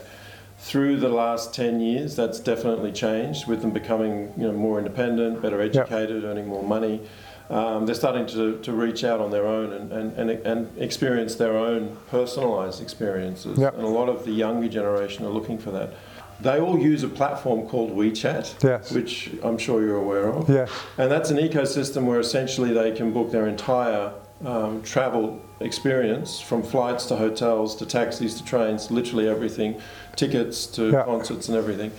Through 0.57 0.97
the 0.97 1.09
last 1.09 1.53
10 1.53 1.79
years, 1.79 2.15
that's 2.15 2.39
definitely 2.39 2.91
changed 2.91 3.47
with 3.47 3.61
them 3.61 3.71
becoming 3.71 4.33
you 4.37 4.47
know, 4.47 4.53
more 4.53 4.77
independent, 4.79 5.41
better 5.41 5.61
educated, 5.61 6.23
earning 6.23 6.47
more 6.47 6.63
money. 6.63 7.01
um, 7.49 7.85
they're 7.85 7.93
starting 7.93 8.25
to, 8.27 8.57
to 8.61 8.71
reach 8.73 9.03
out 9.03 9.19
on 9.19 9.29
their 9.29 9.45
own 9.45 9.71
and, 9.73 9.91
and, 9.91 10.17
and, 10.17 10.29
and 10.47 10.77
experience 10.81 11.35
their 11.35 11.55
own 11.55 11.95
personalized 12.09 12.81
experiences. 12.81 13.59
Yep. 13.59 13.75
And 13.75 13.83
a 13.83 13.87
lot 13.87 14.09
of 14.09 14.25
the 14.25 14.31
younger 14.31 14.67
generation 14.67 15.25
are 15.25 15.29
looking 15.29 15.59
for 15.59 15.69
that. 15.71 15.93
They 16.41 16.59
all 16.59 16.79
use 16.79 17.03
a 17.03 17.07
platform 17.07 17.67
called 17.67 17.91
WeChat, 17.95 18.63
Yes. 18.63 18.91
which 18.91 19.31
I'm 19.43 19.57
sure 19.57 19.81
you're 19.85 19.97
aware 19.97 20.29
of. 20.29 20.49
Yeah. 20.49 20.67
And 20.97 21.11
that's 21.11 21.29
an 21.29 21.37
ecosystem 21.37 22.05
where 22.05 22.19
essentially 22.19 22.73
they 22.73 22.91
can 22.91 23.13
book 23.13 23.31
their 23.31 23.45
entire 23.47 24.11
um, 24.43 24.81
travel 24.83 25.41
experience 25.61 26.39
from 26.41 26.61
flights 26.61 27.05
to 27.05 27.15
hotels 27.15 27.75
to 27.77 27.85
taxis 27.85 28.35
to 28.35 28.43
trains, 28.43 28.91
literally 28.91 29.29
everything, 29.29 29.79
tickets 30.15 30.65
to 30.67 30.91
Yeah. 30.91 31.03
concerts 31.03 31.47
and 31.47 31.57
everything. 31.57 31.91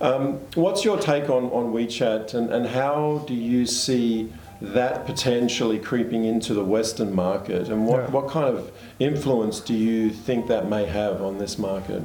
Um, 0.00 0.40
what's 0.54 0.84
your 0.84 0.98
take 0.98 1.30
on, 1.30 1.44
on 1.44 1.72
WeChat 1.72 2.34
and, 2.34 2.50
and 2.50 2.66
how 2.66 3.24
do 3.26 3.34
you 3.34 3.64
see 3.66 4.32
that 4.60 5.06
potentially 5.06 5.78
creeping 5.78 6.24
into 6.24 6.54
the 6.54 6.64
Western 6.64 7.14
market? 7.14 7.68
And 7.68 7.86
what, 7.86 8.00
Yeah. 8.00 8.10
what 8.10 8.28
kind 8.28 8.44
of 8.46 8.70
influence 8.98 9.60
do 9.60 9.74
you 9.74 10.10
think 10.10 10.48
that 10.48 10.68
may 10.68 10.84
have 10.86 11.22
on 11.22 11.38
this 11.38 11.58
market? 11.58 12.02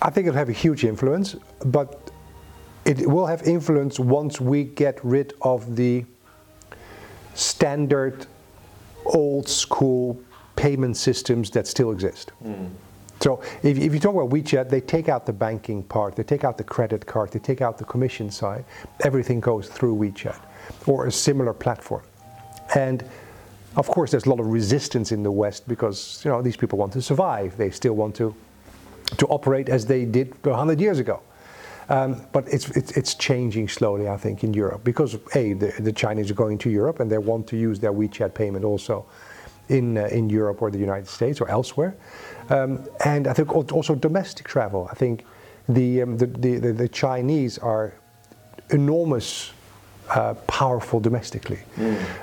I 0.00 0.10
think 0.10 0.26
it'll 0.28 0.38
have 0.38 0.48
a 0.48 0.52
huge 0.52 0.84
influence, 0.84 1.36
but 1.64 2.10
it 2.84 3.06
will 3.08 3.26
have 3.26 3.42
influence 3.42 4.00
once 4.00 4.40
we 4.40 4.64
get 4.64 4.98
rid 5.04 5.34
of 5.42 5.76
the 5.76 6.04
standard 7.38 8.26
old 9.06 9.48
school 9.48 10.20
payment 10.56 10.96
systems 10.96 11.50
that 11.50 11.66
still 11.66 11.92
exist. 11.92 12.30
Hmm. 12.42 12.66
So 13.20 13.40
if, 13.62 13.78
if 13.78 13.92
you 13.92 14.00
talk 14.00 14.14
about 14.14 14.30
WeChat, 14.30 14.68
they 14.68 14.80
take 14.80 15.08
out 15.08 15.26
the 15.26 15.32
banking 15.32 15.82
part, 15.82 16.14
they 16.14 16.22
take 16.22 16.44
out 16.44 16.56
the 16.56 16.64
credit 16.64 17.04
card, 17.04 17.32
they 17.32 17.38
take 17.38 17.60
out 17.60 17.78
the 17.78 17.84
commission 17.84 18.30
side. 18.30 18.64
Everything 19.04 19.40
goes 19.40 19.68
through 19.68 19.96
WeChat 19.96 20.40
or 20.86 21.06
a 21.06 21.12
similar 21.12 21.52
platform. 21.52 22.02
And 22.74 23.04
of 23.76 23.88
course, 23.88 24.10
there's 24.10 24.26
a 24.26 24.30
lot 24.30 24.40
of 24.40 24.46
resistance 24.46 25.12
in 25.12 25.22
the 25.22 25.30
West 25.30 25.66
because 25.68 26.22
you 26.24 26.30
know 26.30 26.42
these 26.42 26.56
people 26.56 26.78
want 26.78 26.92
to 26.94 27.02
survive. 27.02 27.56
They 27.56 27.70
still 27.70 27.94
want 27.94 28.14
to 28.16 28.34
to 29.16 29.26
operate 29.28 29.68
as 29.68 29.86
they 29.86 30.04
did 30.04 30.34
100 30.44 30.80
years 30.80 30.98
ago. 30.98 31.22
Um, 31.90 32.26
but 32.32 32.46
it's, 32.48 32.68
it's, 32.70 32.92
it's 32.92 33.14
changing 33.14 33.68
slowly, 33.68 34.08
I 34.08 34.16
think, 34.16 34.44
in 34.44 34.52
Europe 34.52 34.84
because 34.84 35.14
a 35.34 35.54
the, 35.54 35.72
the 35.80 35.92
Chinese 35.92 36.30
are 36.30 36.34
going 36.34 36.58
to 36.58 36.70
Europe 36.70 37.00
and 37.00 37.10
they 37.10 37.18
want 37.18 37.46
to 37.48 37.56
use 37.56 37.80
their 37.80 37.92
WeChat 37.92 38.34
payment 38.34 38.64
also 38.64 39.06
in 39.68 39.96
uh, 39.96 40.06
in 40.06 40.28
Europe 40.28 40.60
or 40.60 40.70
the 40.70 40.78
United 40.78 41.08
States 41.08 41.40
or 41.40 41.48
elsewhere. 41.48 41.96
Um, 42.50 42.86
and 43.04 43.26
I 43.26 43.32
think 43.32 43.54
also 43.54 43.94
domestic 43.94 44.46
travel. 44.46 44.88
I 44.90 44.94
think 44.94 45.24
the 45.68 46.02
um, 46.02 46.18
the, 46.18 46.26
the, 46.26 46.72
the, 46.72 46.88
Chinese 46.88 47.58
are 47.58 47.94
enormous. 48.70 49.52
Uh, 50.10 50.32
powerful 50.46 51.00
domestically. 51.00 51.58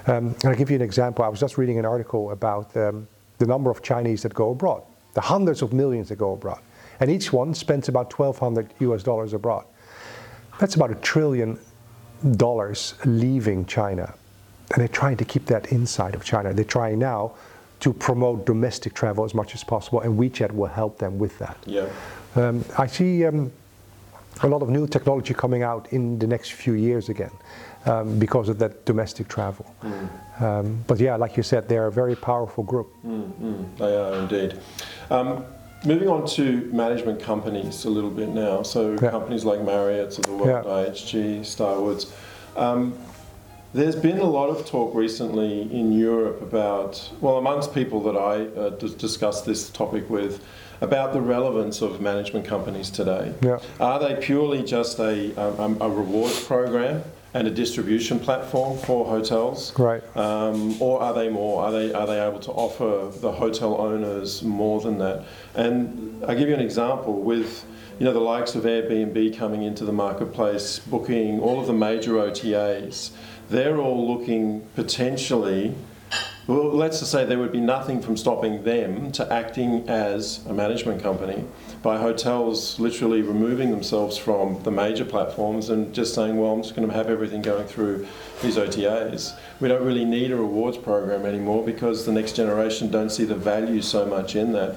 Um, 0.08 0.34
and 0.34 0.46
I'll 0.46 0.56
give 0.56 0.72
you 0.72 0.76
an 0.76 0.82
example. 0.82 1.24
I 1.24 1.28
was 1.28 1.40
just 1.40 1.60
reading 1.60 1.78
an 1.78 1.86
article 1.86 2.32
about 2.32 2.76
um, 2.76 3.08
the 3.38 3.46
number 3.46 3.70
of 3.70 3.84
Chinese 3.84 4.24
that 4.24 4.34
go 4.34 4.50
abroad, 4.50 4.82
the 5.14 5.22
hundreds 5.22 5.62
of 5.62 5.72
millions 5.72 6.10
that 6.10 6.16
go 6.16 6.34
abroad. 6.34 6.62
And 7.00 7.10
each 7.10 7.34
one 7.34 7.54
spends 7.54 7.90
about 7.90 8.18
1,200 8.18 8.74
US 8.80 9.04
dollars 9.04 9.34
abroad. 9.34 9.66
That's 10.60 10.76
about 10.76 10.92
a 10.92 10.96
trillion 10.96 11.60
dollars 12.38 12.96
leaving 13.06 13.66
China. 13.66 14.14
And 14.74 14.82
they're 14.82 14.88
trying 14.88 15.18
to 15.18 15.26
keep 15.26 15.46
that 15.48 15.72
inside 15.72 16.16
of 16.16 16.24
China. 16.24 16.54
They're 16.54 16.66
trying 16.66 17.00
now 17.00 17.34
to 17.82 17.94
promote 17.94 18.46
domestic 18.46 18.94
travel 18.94 19.26
as 19.26 19.34
much 19.34 19.54
as 19.54 19.64
possible, 19.64 20.00
and 20.00 20.18
WeChat 20.18 20.52
will 20.52 20.66
help 20.68 20.98
them 20.98 21.20
with 21.20 21.38
that. 21.40 21.58
Yeah. 21.66 21.88
Um, 22.36 22.64
I 22.78 22.88
see 22.88 23.26
um, 23.26 23.52
a 24.44 24.48
lot 24.48 24.62
of 24.62 24.70
new 24.70 24.88
technology 24.88 25.34
coming 25.34 25.64
out 25.64 25.92
in 25.94 26.18
the 26.20 26.28
next 26.28 26.54
few 26.54 26.74
years 26.74 27.10
again 27.10 27.32
um, 27.86 28.18
because 28.18 28.50
of 28.50 28.58
that 28.60 28.86
domestic 28.86 29.28
travel. 29.28 29.66
Um, 30.40 30.84
but 30.88 31.00
yeah, 31.00 31.16
like 31.16 31.38
you 31.38 31.44
said, 31.44 31.70
they're 31.70 31.88
a 31.88 31.92
very 31.92 32.16
powerful 32.16 32.64
group. 32.64 32.94
Mm, 33.06 33.78
they 33.78 33.96
are 33.96 34.16
indeed. 34.16 34.60
Moving 35.86 36.08
on 36.08 36.26
to 36.30 36.68
management 36.74 37.20
companies 37.22 37.86
a 37.86 37.90
little 37.90 38.10
bit 38.10 38.30
now. 38.30 38.64
So 38.64 38.96
Yeah. 39.02 39.12
companies 39.12 39.46
like 39.46 39.64
Marriott 39.64 40.18
of 40.18 40.26
the 40.26 40.32
world, 40.34 40.66
Yeah. 40.66 40.72
IHG, 40.72 41.42
Starwoods. 41.44 42.08
Um, 42.58 42.94
there's 43.74 43.96
been 43.96 44.20
a 44.20 44.26
lot 44.30 44.50
of 44.50 44.66
talk 44.66 44.96
recently 44.96 45.62
in 45.72 45.92
Europe 45.92 46.42
about, 46.42 47.10
well, 47.22 47.38
amongst 47.38 47.74
people 47.74 48.00
that 48.02 48.16
I 48.18 48.48
uh, 48.60 48.70
dis- 48.70 48.94
discussed 48.94 49.46
this 49.46 49.70
topic 49.70 50.10
with, 50.10 50.42
about 50.82 51.14
the 51.14 51.22
relevance 51.22 51.82
of 51.82 52.02
management 52.02 52.46
companies 52.46 52.90
today. 52.90 53.34
Yeah. 53.42 53.60
Are 53.80 54.00
they 54.00 54.16
purely 54.16 54.64
just 54.64 55.00
a, 55.00 55.34
um, 55.62 55.78
a 55.82 55.90
rewards 55.90 56.44
program 56.44 57.04
and 57.36 57.50
a 57.50 57.52
distribution 57.52 58.18
platform 58.18 58.78
for 58.78 59.06
hotels? 59.06 59.78
Right. 59.78 60.02
Um, 60.16 60.82
or 60.82 61.02
are 61.02 61.14
they 61.14 61.28
more? 61.30 61.64
Are 61.64 61.72
they 61.72 61.94
are 61.94 62.08
they 62.08 62.26
able 62.26 62.40
to 62.40 62.52
offer 62.52 63.12
the 63.20 63.32
hotel 63.32 63.80
owners 63.80 64.42
more 64.42 64.80
than 64.80 64.98
that? 65.00 65.26
And 65.54 66.24
I'll 66.26 66.38
give 66.38 66.48
you 66.48 66.56
an 66.56 66.62
example 66.62 67.22
with 67.22 67.66
you 68.00 68.06
know 68.06 68.14
the 68.14 68.22
likes 68.22 68.56
of 68.56 68.64
Airbnb 68.64 69.38
coming 69.38 69.64
into 69.64 69.84
the 69.84 69.92
marketplace, 69.92 70.80
booking 70.80 71.42
all 71.42 71.60
of 71.60 71.68
the 71.68 71.74
major 71.74 72.14
OTAs. 72.14 73.12
They're 73.50 73.78
all 73.78 74.18
looking 74.18 74.66
potentially. 74.76 75.76
Well, 76.48 76.70
let's 76.74 77.00
just 77.00 77.12
say 77.12 77.26
there 77.26 77.40
would 77.40 77.52
be 77.52 77.60
nothing 77.60 78.04
from 78.04 78.16
stopping 78.16 78.64
them 78.64 79.12
to 79.14 79.34
acting 79.34 79.90
as 79.90 80.46
a 80.46 80.54
management 80.54 81.02
company 81.02 81.44
by 81.82 81.98
hotels 81.98 82.80
literally 82.80 83.24
removing 83.24 83.72
themselves 83.72 84.16
from 84.16 84.62
the 84.62 84.70
major 84.70 85.06
platforms 85.06 85.72
and 85.72 85.92
just 85.92 86.14
saying, 86.14 86.38
well, 86.38 86.52
I'm 86.52 86.62
just 86.62 86.76
going 86.76 86.88
to 86.88 86.94
have 86.94 87.10
everything 87.10 87.42
going 87.42 87.66
through 87.66 88.06
these 88.44 88.58
OTAs. 88.58 89.36
We 89.60 89.70
don't 89.70 89.84
really 89.84 90.06
need 90.06 90.30
a 90.30 90.36
rewards 90.36 90.78
program 90.78 91.26
anymore 91.26 91.66
because 91.66 92.06
the 92.06 92.12
next 92.12 92.34
generation 92.34 92.92
don't 92.92 93.10
see 93.10 93.26
the 93.26 93.34
value 93.34 93.82
so 93.82 94.06
much 94.06 94.36
in 94.36 94.52
that. 94.52 94.76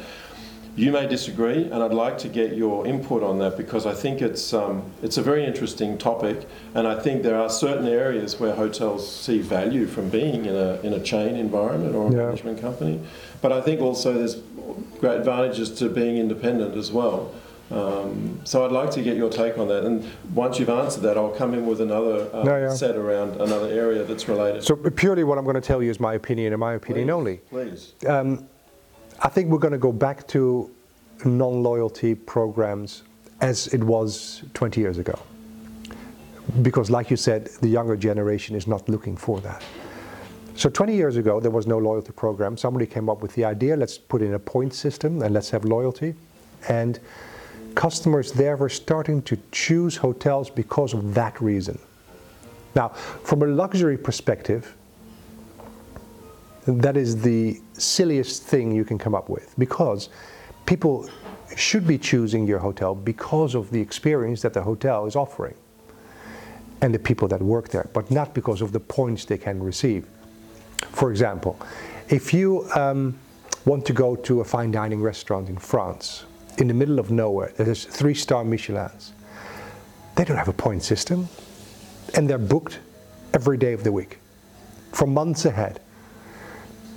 You 0.79 0.93
may 0.93 1.09
disagree, 1.09 1.65
and 1.65 1.83
I'd 1.83 1.93
like 1.93 2.19
to 2.19 2.29
get 2.29 2.57
your 2.57 2.87
input 2.87 3.25
on 3.25 3.41
that 3.41 3.57
because 3.57 3.85
I 3.85 3.95
think 3.95 4.23
it's 4.23 4.55
um, 4.55 4.85
it's 5.03 5.17
a 5.17 5.23
very 5.23 5.45
interesting 5.45 5.99
topic, 5.99 6.47
and 6.73 6.87
I 6.87 6.95
think 7.01 7.25
there 7.25 7.37
are 7.37 7.51
certain 7.51 7.89
areas 7.89 8.39
where 8.39 8.55
hotels 8.55 9.03
see 9.13 9.41
value 9.41 9.87
from 9.89 10.09
being 10.09 10.45
in 10.45 10.55
a 10.55 10.79
in 10.85 10.93
a 10.93 11.01
chain 11.01 11.35
environment 11.35 11.97
or 11.97 12.07
a 12.07 12.11
Yeah. 12.13 12.17
management 12.27 12.61
company, 12.61 13.01
but 13.43 13.51
I 13.51 13.61
think 13.61 13.81
also 13.81 14.13
there's 14.13 14.37
great 15.01 15.17
advantages 15.19 15.69
to 15.81 15.89
being 15.89 16.17
independent 16.17 16.77
as 16.77 16.93
well. 16.93 17.33
Um, 17.73 18.39
so 18.45 18.65
I'd 18.65 18.71
like 18.71 18.93
to 18.93 19.03
get 19.03 19.17
your 19.17 19.31
take 19.31 19.59
on 19.59 19.67
that, 19.69 19.83
and 19.85 20.05
once 20.33 20.61
you've 20.61 20.71
answered 20.71 21.03
that, 21.03 21.19
I'll 21.19 21.35
come 21.43 21.55
in 21.55 21.67
with 21.67 21.81
another 21.81 22.29
uh, 22.33 22.45
Yeah, 22.47 22.59
yeah. 22.61 22.71
set 22.71 22.95
around 22.95 23.41
another 23.41 23.67
area 23.67 24.05
that's 24.05 24.29
related. 24.29 24.63
So 24.63 24.77
purely 24.77 25.25
what 25.25 25.39
I'm 25.39 25.45
going 25.45 25.61
to 25.61 25.69
tell 25.73 25.83
you 25.83 25.91
is 25.91 25.99
my 25.99 26.15
opinion 26.15 26.53
and 26.53 26.61
my 26.61 26.75
opinion 26.75 27.09
Please, 27.09 27.13
only. 27.13 27.37
Please. 27.51 27.95
I 29.21 29.29
think 29.29 29.49
we're 29.51 29.59
going 29.59 29.73
to 29.73 29.79
go 29.79 29.93
back 29.93 30.27
to 30.29 30.71
non-loyalty 31.25 32.15
programs 32.15 33.03
as 33.41 33.67
it 33.69 33.83
was 33.83 34.43
20 34.55 34.81
years 34.81 34.99
ago. 34.99 35.19
Because 36.63 36.91
like 36.91 37.11
you 37.11 37.17
said, 37.17 37.47
the 37.61 37.69
younger 37.69 37.97
generation 37.97 38.55
is 38.55 38.67
not 38.67 38.89
looking 38.89 39.17
for 39.17 39.41
that. 39.41 39.63
So 40.55 40.69
20 40.69 40.95
years 40.95 41.17
ago, 41.17 41.41
there 41.41 41.51
was 41.51 41.67
no 41.67 41.79
loyalty 41.79 42.13
program. 42.13 42.57
Somebody 42.57 42.87
came 42.87 43.09
up 43.09 43.23
with 43.23 43.35
the 43.35 43.45
idea, 43.45 43.77
let's 43.77 43.99
put 43.99 44.23
in 44.23 44.35
a 44.35 44.39
point 44.39 44.75
system 44.75 45.23
and 45.23 45.35
let's 45.35 45.51
have 45.51 45.65
loyalty. 45.65 46.15
And 46.69 46.99
customers 47.75 48.33
there 48.33 48.57
were 48.57 48.69
starting 48.69 49.23
to 49.23 49.39
choose 49.53 49.97
hotels 49.97 50.51
because 50.51 50.95
of 50.95 51.15
that 51.15 51.41
reason. 51.41 51.79
Now, 52.75 52.89
from 52.89 53.43
a 53.43 53.47
luxury 53.47 53.97
perspective, 53.97 54.75
that 56.75 56.97
is 56.97 57.21
the 57.23 57.61
silliest 57.75 58.43
thing 58.43 58.73
you 58.73 58.85
can 58.85 58.99
come 58.99 59.15
up 59.15 59.29
with 59.29 59.55
because 59.59 60.09
people 60.67 61.09
should 61.57 61.87
be 61.87 61.99
choosing 61.99 62.47
your 62.47 62.59
hotel 62.59 62.95
because 62.95 63.55
of 63.55 63.71
the 63.71 63.81
experience 63.81 64.43
that 64.43 64.53
the 64.53 64.63
hotel 64.63 65.07
is 65.07 65.17
offering 65.17 65.55
and 66.81 66.95
the 66.95 66.99
people 66.99 67.27
that 67.29 67.41
work 67.43 67.69
there, 67.71 67.89
but 67.93 68.11
not 68.11 68.35
because 68.35 68.63
of 68.63 68.73
the 68.73 68.81
points 68.81 69.25
they 69.25 69.39
can 69.39 69.63
receive. 69.63 70.07
For 70.91 71.11
example, 71.11 71.59
if 72.09 72.33
you 72.33 72.69
um, 72.75 73.19
want 73.65 73.85
to 73.87 73.93
go 73.93 74.15
to 74.15 74.41
a 74.41 74.45
fine 74.45 74.71
dining 74.71 75.03
restaurant 75.03 75.49
in 75.49 75.57
France, 75.57 76.25
in 76.59 76.69
the 76.69 76.75
middle 76.75 76.99
of 76.99 77.11
nowhere, 77.11 77.53
has 77.57 77.85
three 77.85 78.15
star 78.15 78.45
Michelin's, 78.45 79.13
they 80.15 80.25
don't 80.25 80.37
have 80.37 80.49
a 80.49 80.53
point 80.53 80.83
system 80.83 81.29
and 82.15 82.29
they're 82.29 82.39
booked 82.39 82.79
every 83.35 83.57
day 83.57 83.73
of 83.73 83.85
the 83.85 83.93
week 83.93 84.19
for 84.93 85.07
months 85.07 85.45
ahead. 85.45 85.81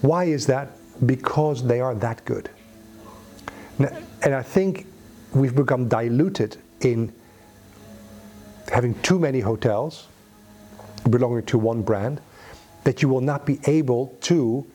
Why 0.02 0.26
is 0.26 0.48
that? 0.48 0.70
Because 1.06 1.64
they 1.66 1.80
are 1.80 1.96
that 1.96 2.24
good. 2.26 2.50
And 4.24 4.36
I 4.36 4.44
think 4.44 4.86
we've 5.34 5.56
become 5.56 5.88
diluted 5.88 6.58
in 6.82 7.12
having 8.72 8.94
too 9.02 9.20
many 9.20 9.40
hotels 9.40 10.08
belonging 11.10 11.44
to 11.46 11.58
one 11.58 11.82
brand 11.82 12.22
that 12.84 13.02
you 13.02 13.10
will 13.10 13.22
not 13.22 13.46
be 13.46 13.60
able 13.66 14.16
to 14.22 14.66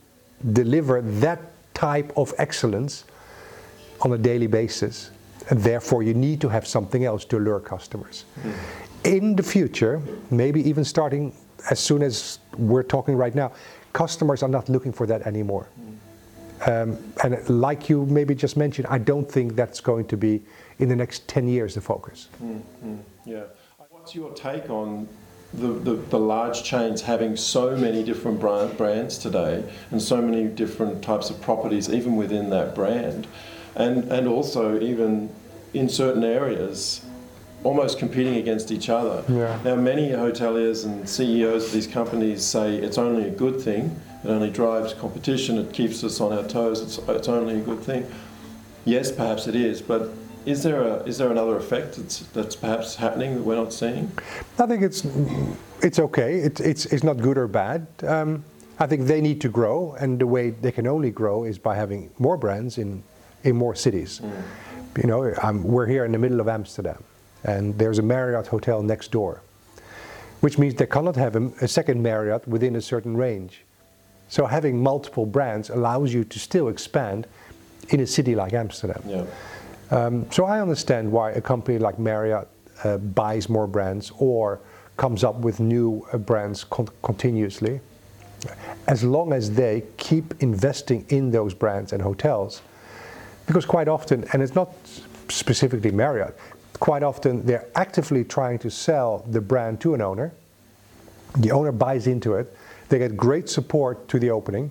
deliver 0.52 1.00
that 1.00 1.40
type 1.74 2.12
of 2.16 2.32
excellence 2.38 3.04
on 4.02 4.12
a 4.12 4.18
daily 4.18 4.46
basis. 4.46 5.10
And 5.50 5.60
therefore, 5.60 6.02
you 6.02 6.14
need 6.14 6.40
to 6.40 6.48
have 6.48 6.66
something 6.66 7.04
else 7.04 7.24
to 7.26 7.38
lure 7.38 7.60
customers. 7.60 8.24
Hmm. 8.42 8.50
In 9.04 9.36
the 9.36 9.42
future, 9.42 10.02
maybe 10.30 10.68
even 10.68 10.84
starting 10.84 11.32
as 11.70 11.78
soon 11.78 12.02
as 12.02 12.40
we're 12.56 12.82
talking 12.82 13.16
right 13.16 13.34
now, 13.34 13.52
customers 13.96 14.42
are 14.42 14.48
not 14.48 14.68
looking 14.68 14.92
for 14.92 15.06
that 15.06 15.22
anymore. 15.26 15.66
Um, 16.66 16.98
and 17.22 17.48
like 17.48 17.88
you 17.88 18.04
maybe 18.04 18.34
just 18.34 18.56
mentioned, 18.56 18.86
I 18.90 18.98
don't 18.98 19.30
think 19.30 19.56
that's 19.56 19.80
going 19.80 20.06
to 20.08 20.16
be 20.18 20.42
in 20.78 20.90
the 20.90 20.96
next 20.96 21.26
10 21.28 21.48
years 21.48 21.74
the 21.74 21.80
focus. 21.80 22.28
Mm, 22.42 22.98
yeah. 23.24 23.44
What's 23.90 24.14
your 24.14 24.32
take 24.34 24.68
on 24.68 25.08
the, 25.54 25.68
the, 25.68 25.94
the, 25.94 26.18
large 26.18 26.62
chains 26.62 27.00
having 27.00 27.36
so 27.36 27.74
many 27.74 28.02
different 28.02 28.38
brand, 28.38 28.76
brands 28.76 29.16
today 29.16 29.64
and 29.90 30.02
so 30.02 30.20
many 30.20 30.44
different 30.44 31.02
types 31.02 31.30
of 31.30 31.40
properties 31.40 31.88
even 31.88 32.16
within 32.16 32.50
that 32.50 32.74
brand 32.74 33.26
and, 33.76 34.04
and 34.12 34.28
also 34.28 34.78
even 34.80 35.30
in 35.72 35.88
certain 35.88 36.24
areas 36.24 37.06
almost 37.64 37.98
competing 37.98 38.36
against 38.36 38.70
each 38.70 38.88
other. 38.88 39.24
Yeah. 39.28 39.58
Now 39.64 39.76
many 39.76 40.10
hoteliers 40.10 40.84
and 40.84 41.08
CEOs 41.08 41.66
of 41.66 41.72
these 41.72 41.86
companies 41.86 42.44
say 42.44 42.76
it's 42.76 42.98
only 42.98 43.24
a 43.24 43.30
good 43.30 43.60
thing, 43.60 43.98
it 44.24 44.28
only 44.28 44.50
drives 44.50 44.94
competition, 44.94 45.58
it 45.58 45.72
keeps 45.72 46.04
us 46.04 46.20
on 46.20 46.32
our 46.32 46.44
toes, 46.44 46.80
it's, 46.80 46.98
it's 47.08 47.28
only 47.28 47.58
a 47.58 47.62
good 47.62 47.80
thing. 47.80 48.06
Yes, 48.84 49.10
perhaps 49.10 49.48
it 49.48 49.56
is, 49.56 49.82
but 49.82 50.10
is 50.46 50.62
there 50.62 50.82
a 50.82 51.02
is 51.02 51.18
there 51.18 51.30
another 51.30 51.56
effect 51.56 51.96
that's, 51.96 52.20
that's 52.32 52.54
perhaps 52.54 52.94
happening 52.94 53.34
that 53.34 53.42
we're 53.42 53.56
not 53.56 53.72
seeing? 53.72 54.10
I 54.58 54.66
think 54.66 54.82
it's 54.82 55.04
it's 55.82 55.98
okay. 55.98 56.36
It, 56.38 56.60
it's 56.60 56.86
it's 56.86 57.02
not 57.02 57.18
good 57.18 57.36
or 57.36 57.48
bad. 57.48 57.86
Um, 58.04 58.44
I 58.78 58.86
think 58.86 59.06
they 59.06 59.20
need 59.20 59.40
to 59.40 59.48
grow, 59.48 59.96
and 59.98 60.18
the 60.18 60.26
way 60.26 60.50
they 60.50 60.70
can 60.70 60.86
only 60.86 61.10
grow 61.10 61.44
is 61.44 61.58
by 61.58 61.74
having 61.74 62.10
more 62.18 62.36
brands 62.36 62.78
in 62.78 63.02
in 63.42 63.56
more 63.56 63.74
cities. 63.74 64.20
Mm. 64.22 65.02
You 65.02 65.06
know, 65.08 65.34
I'm, 65.42 65.62
we're 65.62 65.86
here 65.86 66.04
in 66.04 66.12
the 66.12 66.18
middle 66.18 66.40
of 66.40 66.48
Amsterdam, 66.48 67.02
and 67.46 67.78
there's 67.78 67.98
a 67.98 68.02
Marriott 68.02 68.48
hotel 68.48 68.82
next 68.82 69.10
door, 69.10 69.40
which 70.40 70.58
means 70.58 70.74
they 70.74 70.86
cannot 70.86 71.16
have 71.16 71.36
a, 71.36 71.46
a 71.62 71.68
second 71.68 72.02
Marriott 72.02 72.46
within 72.46 72.76
a 72.76 72.82
certain 72.82 73.16
range. 73.16 73.62
So 74.28 74.46
having 74.46 74.82
multiple 74.82 75.24
brands 75.24 75.70
allows 75.70 76.12
you 76.12 76.24
to 76.24 76.38
still 76.38 76.68
expand 76.68 77.26
in 77.88 78.00
a 78.00 78.06
city 78.06 78.34
like 78.34 78.52
Amsterdam. 78.52 79.02
Yeah. 79.06 79.24
Um, 79.92 80.26
so 80.32 80.44
I 80.44 80.60
understand 80.60 81.10
why 81.10 81.30
a 81.30 81.40
company 81.40 81.78
like 81.78 81.98
Marriott 82.00 82.48
uh, 82.82 82.98
buys 82.98 83.48
more 83.48 83.68
brands 83.68 84.10
or 84.18 84.60
comes 84.96 85.22
up 85.22 85.36
with 85.36 85.60
new 85.60 86.04
uh, 86.12 86.18
brands 86.18 86.64
con- 86.64 86.88
continuously. 87.02 87.80
As 88.88 89.04
long 89.04 89.32
as 89.32 89.54
they 89.54 89.84
keep 89.96 90.34
investing 90.42 91.06
in 91.08 91.30
those 91.30 91.54
brands 91.54 91.92
and 91.92 92.02
hotels, 92.02 92.62
because 93.46 93.64
quite 93.64 93.86
often, 93.86 94.24
and 94.32 94.42
it's 94.42 94.54
not 94.56 94.72
specifically 95.28 95.92
Marriott, 95.92 96.36
quite 96.76 97.02
often 97.02 97.44
they're 97.46 97.66
actively 97.74 98.24
trying 98.24 98.58
to 98.60 98.70
sell 98.70 99.24
the 99.30 99.40
brand 99.40 99.80
to 99.80 99.94
an 99.94 100.00
owner. 100.00 100.32
The 101.38 101.50
owner 101.50 101.72
buys 101.72 102.06
into 102.06 102.34
it, 102.34 102.56
they 102.88 102.98
get 102.98 103.16
great 103.16 103.48
support 103.48 104.08
to 104.08 104.18
the 104.18 104.30
opening, 104.30 104.70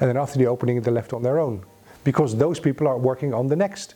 and 0.00 0.08
then 0.08 0.16
after 0.16 0.38
the 0.38 0.46
opening, 0.46 0.80
they're 0.82 0.92
left 0.92 1.12
on 1.12 1.22
their 1.22 1.38
own 1.38 1.64
because 2.04 2.36
those 2.36 2.58
people 2.58 2.88
are 2.88 2.98
working 2.98 3.32
on 3.32 3.46
the 3.46 3.56
next 3.56 3.94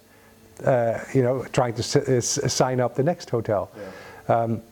uh, 0.64 0.98
you 1.12 1.22
know, 1.22 1.44
trying 1.52 1.74
to 1.74 1.80
s- 1.80 1.96
uh, 1.96 2.48
sign 2.48 2.80
up 2.80 2.94
the 2.94 3.02
next 3.02 3.30
hotel. 3.30 3.70
Yeah. 4.28 4.34
Um, 4.34 4.62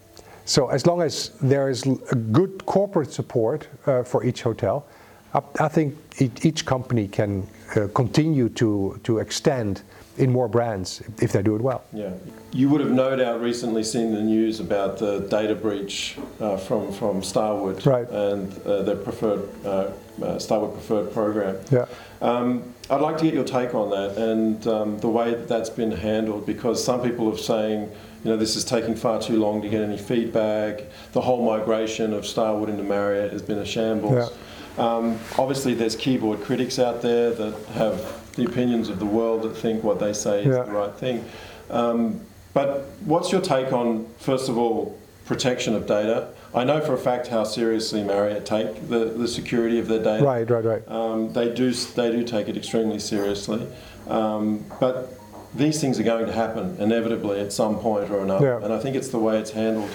so 0.47 0.69
as 0.69 0.87
long 0.87 1.03
as 1.03 1.31
there 1.43 1.69
is 1.69 1.85
a 2.11 2.15
good 2.15 2.65
corporate 2.67 3.13
support 3.13 3.69
uh, 3.87 4.03
for 4.03 4.25
each 4.25 4.43
hotel, 4.43 4.87
I, 5.35 5.43
I 5.61 5.69
think 5.69 5.95
each 6.21 6.65
company 6.65 7.09
can 7.09 7.47
uh, 7.77 7.89
continue 7.95 8.49
to, 8.51 9.01
to 9.05 9.19
extend 9.19 9.83
in 10.17 10.33
more 10.33 10.49
brands 10.49 11.03
if 11.21 11.33
they 11.33 11.43
do 11.43 11.57
it 11.57 11.61
well. 11.61 11.85
Yeah, 11.93 12.13
you 12.53 12.69
would 12.69 12.81
have 12.81 12.91
no 12.91 13.17
doubt 13.17 13.41
recently 13.41 13.83
seen 13.83 14.13
the 14.15 14.23
news 14.23 14.61
about 14.61 14.99
the 14.99 15.21
data 15.31 15.55
breach 15.55 16.17
uh, 16.41 16.57
from 16.57 16.93
from 16.93 17.23
Starwood 17.23 17.85
right. 17.87 18.09
and 18.09 18.63
uh, 18.63 18.83
their 18.83 18.97
preferred 18.97 19.49
uh, 19.65 19.91
uh 20.23 20.39
Starwood 20.39 20.73
preferred 20.73 21.13
program. 21.13 21.59
Yeah. 21.71 21.87
Um, 22.21 22.75
I'd 22.91 23.01
like 23.01 23.17
to 23.19 23.25
get 23.25 23.35
your 23.35 23.45
take 23.45 23.75
on 23.75 23.91
that 23.91 24.19
and 24.19 24.67
um, 24.67 24.99
the 24.99 25.09
way 25.09 25.31
that 25.31 25.49
that's 25.49 25.71
been 25.71 25.91
handled 25.91 26.45
because 26.45 26.85
some 26.85 27.03
people 27.03 27.33
are 27.33 27.39
saying, 27.39 27.91
you 28.23 28.31
know, 28.31 28.37
this 28.37 28.57
is 28.57 28.65
taking 28.65 28.95
far 28.95 29.21
too 29.21 29.39
long 29.39 29.63
to 29.63 29.69
get 29.69 29.81
any 29.81 29.97
feedback. 29.97 30.83
The 31.13 31.23
whole 31.23 31.45
migration 31.45 32.13
of 32.13 32.27
Starwood 32.27 32.69
into 32.69 32.83
Marriott 32.83 33.33
has 33.33 33.43
been 33.43 33.59
a 33.59 33.65
shambles. 33.65 34.31
Yeah. 34.31 34.37
Um, 34.77 35.19
obviously, 35.39 35.75
there's 35.75 35.97
keyboard 35.97 36.43
critics 36.43 36.79
out 36.79 37.01
there 37.01 37.31
that 37.31 37.55
have 37.75 38.24
the 38.35 38.45
opinions 38.45 38.89
of 38.89 38.99
the 38.99 39.07
world 39.07 39.43
that 39.43 39.57
think 39.57 39.83
what 39.85 40.01
they 40.01 40.13
say 40.13 40.41
is 40.41 40.47
yeah. 40.47 40.63
the 40.63 40.73
right 40.73 40.95
thing. 40.95 41.25
Um, 41.71 42.21
but 42.53 42.87
what's 43.05 43.33
your 43.33 43.41
take 43.41 43.73
on, 43.73 44.07
first 44.19 44.49
of 44.49 44.57
all, 44.57 44.99
protection 45.27 45.75
of 45.75 45.87
data? 45.87 46.29
I 46.55 46.63
know 46.63 46.81
for 46.81 46.95
a 46.95 46.99
fact 46.99 47.29
how 47.29 47.43
seriously 47.45 48.03
Marriott 48.05 48.47
take 48.47 48.89
the, 48.89 49.07
the 49.07 49.27
security 49.27 49.79
of 49.81 49.89
their 49.89 50.03
data. 50.03 50.25
Right, 50.25 50.49
right, 50.49 50.65
right. 50.65 50.89
Um, 50.89 51.33
they 51.33 51.53
do 51.53 51.73
they 51.73 52.13
do 52.13 52.23
take 52.23 52.49
it 52.49 52.57
extremely 52.57 53.01
seriously, 53.01 53.67
um, 54.07 54.65
but 54.79 55.19
these 55.55 55.81
things 55.81 55.99
are 55.99 56.05
going 56.05 56.27
to 56.27 56.33
happen 56.33 56.77
inevitably 56.79 57.41
at 57.41 57.53
some 57.53 57.79
point 57.79 58.11
or 58.11 58.21
another. 58.21 58.47
Yeah. 58.47 58.65
And 58.65 58.73
I 58.73 58.79
think 58.79 58.95
it's 58.95 59.09
the 59.09 59.19
way 59.19 59.39
it's 59.39 59.51
handled 59.51 59.91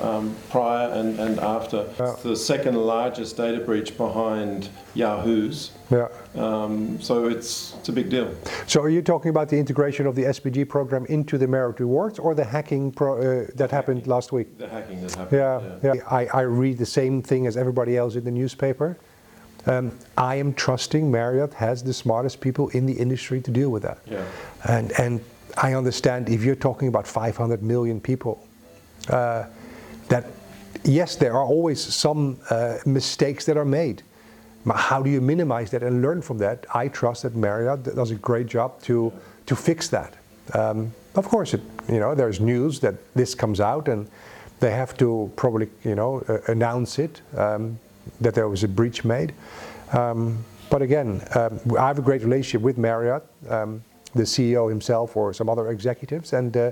um, 0.00 0.34
prior 0.50 0.90
and, 0.90 1.18
and 1.18 1.38
after. 1.40 1.88
Yeah. 1.98 2.12
It's 2.12 2.22
the 2.22 2.36
second 2.36 2.76
largest 2.76 3.36
data 3.36 3.60
breach 3.60 3.96
behind 3.96 4.68
Yahoo's. 4.94 5.72
Yeah. 5.90 6.08
Um, 6.34 7.00
so 7.00 7.28
it's, 7.28 7.74
it's 7.78 7.88
a 7.88 7.92
big 7.92 8.10
deal. 8.10 8.34
So 8.66 8.80
are 8.82 8.88
you 8.88 9.02
talking 9.02 9.30
about 9.30 9.48
the 9.48 9.58
integration 9.58 10.06
of 10.06 10.14
the 10.14 10.24
SPG 10.24 10.68
program 10.68 11.06
into 11.06 11.38
the 11.38 11.46
Marriott 11.46 11.80
Rewards 11.80 12.18
or 12.18 12.34
the 12.34 12.44
hacking 12.44 12.92
pro, 12.92 13.42
uh, 13.42 13.46
that 13.54 13.70
happened 13.70 14.06
last 14.06 14.32
week? 14.32 14.58
The 14.58 14.68
hacking 14.68 15.00
that 15.02 15.14
happened. 15.14 15.38
Yeah, 15.38 15.60
yeah. 15.82 15.94
yeah. 15.94 16.02
I, 16.10 16.26
I 16.26 16.40
read 16.42 16.78
the 16.78 16.86
same 16.86 17.22
thing 17.22 17.46
as 17.46 17.56
everybody 17.56 17.96
else 17.96 18.16
in 18.16 18.24
the 18.24 18.30
newspaper. 18.30 18.98
Um, 19.66 19.98
I 20.18 20.34
am 20.34 20.52
trusting 20.52 21.10
Marriott 21.10 21.54
has 21.54 21.82
the 21.82 21.94
smartest 21.94 22.40
people 22.40 22.68
in 22.70 22.84
the 22.84 22.92
industry 22.92 23.40
to 23.40 23.50
deal 23.50 23.70
with 23.70 23.82
that. 23.82 23.98
Yeah. 24.06 24.24
And, 24.64 24.92
and 24.98 25.24
I 25.56 25.74
understand 25.74 26.28
if 26.28 26.44
you're 26.44 26.54
talking 26.54 26.88
about 26.88 27.06
500 27.06 27.62
million 27.62 28.00
people, 28.00 28.46
uh, 29.08 29.44
that 30.14 30.26
yes, 30.84 31.16
there 31.16 31.32
are 31.32 31.44
always 31.44 31.80
some 31.82 32.38
uh, 32.50 32.78
mistakes 32.86 33.44
that 33.46 33.56
are 33.56 33.64
made. 33.64 34.02
But 34.64 34.76
how 34.76 35.02
do 35.02 35.10
you 35.10 35.20
minimize 35.20 35.70
that 35.72 35.82
and 35.82 36.02
learn 36.02 36.22
from 36.22 36.38
that? 36.38 36.66
I 36.72 36.88
trust 36.88 37.22
that 37.24 37.34
Marriott 37.34 37.84
does 37.84 38.12
a 38.12 38.14
great 38.14 38.46
job 38.46 38.80
to, 38.82 39.12
to 39.46 39.56
fix 39.56 39.88
that. 39.88 40.14
Um, 40.54 40.92
of 41.16 41.28
course, 41.28 41.52
it, 41.54 41.62
you 41.88 41.98
know, 41.98 42.14
there's 42.14 42.40
news 42.40 42.80
that 42.80 42.94
this 43.14 43.34
comes 43.34 43.60
out 43.60 43.88
and 43.88 44.08
they 44.60 44.70
have 44.70 44.96
to 44.98 45.30
probably, 45.36 45.68
you 45.84 45.96
know, 45.96 46.22
uh, 46.28 46.38
announce 46.52 46.98
it, 46.98 47.20
um, 47.36 47.78
that 48.20 48.34
there 48.34 48.48
was 48.48 48.62
a 48.62 48.68
breach 48.68 49.04
made. 49.04 49.34
Um, 49.92 50.44
but 50.70 50.80
again, 50.80 51.26
um, 51.34 51.60
I 51.78 51.88
have 51.88 51.98
a 51.98 52.02
great 52.02 52.22
relationship 52.22 52.62
with 52.62 52.78
Marriott, 52.78 53.24
um, 53.48 53.82
the 54.14 54.22
CEO 54.22 54.68
himself 54.68 55.16
or 55.16 55.34
some 55.34 55.48
other 55.48 55.70
executives, 55.70 56.32
and 56.32 56.56
uh, 56.56 56.70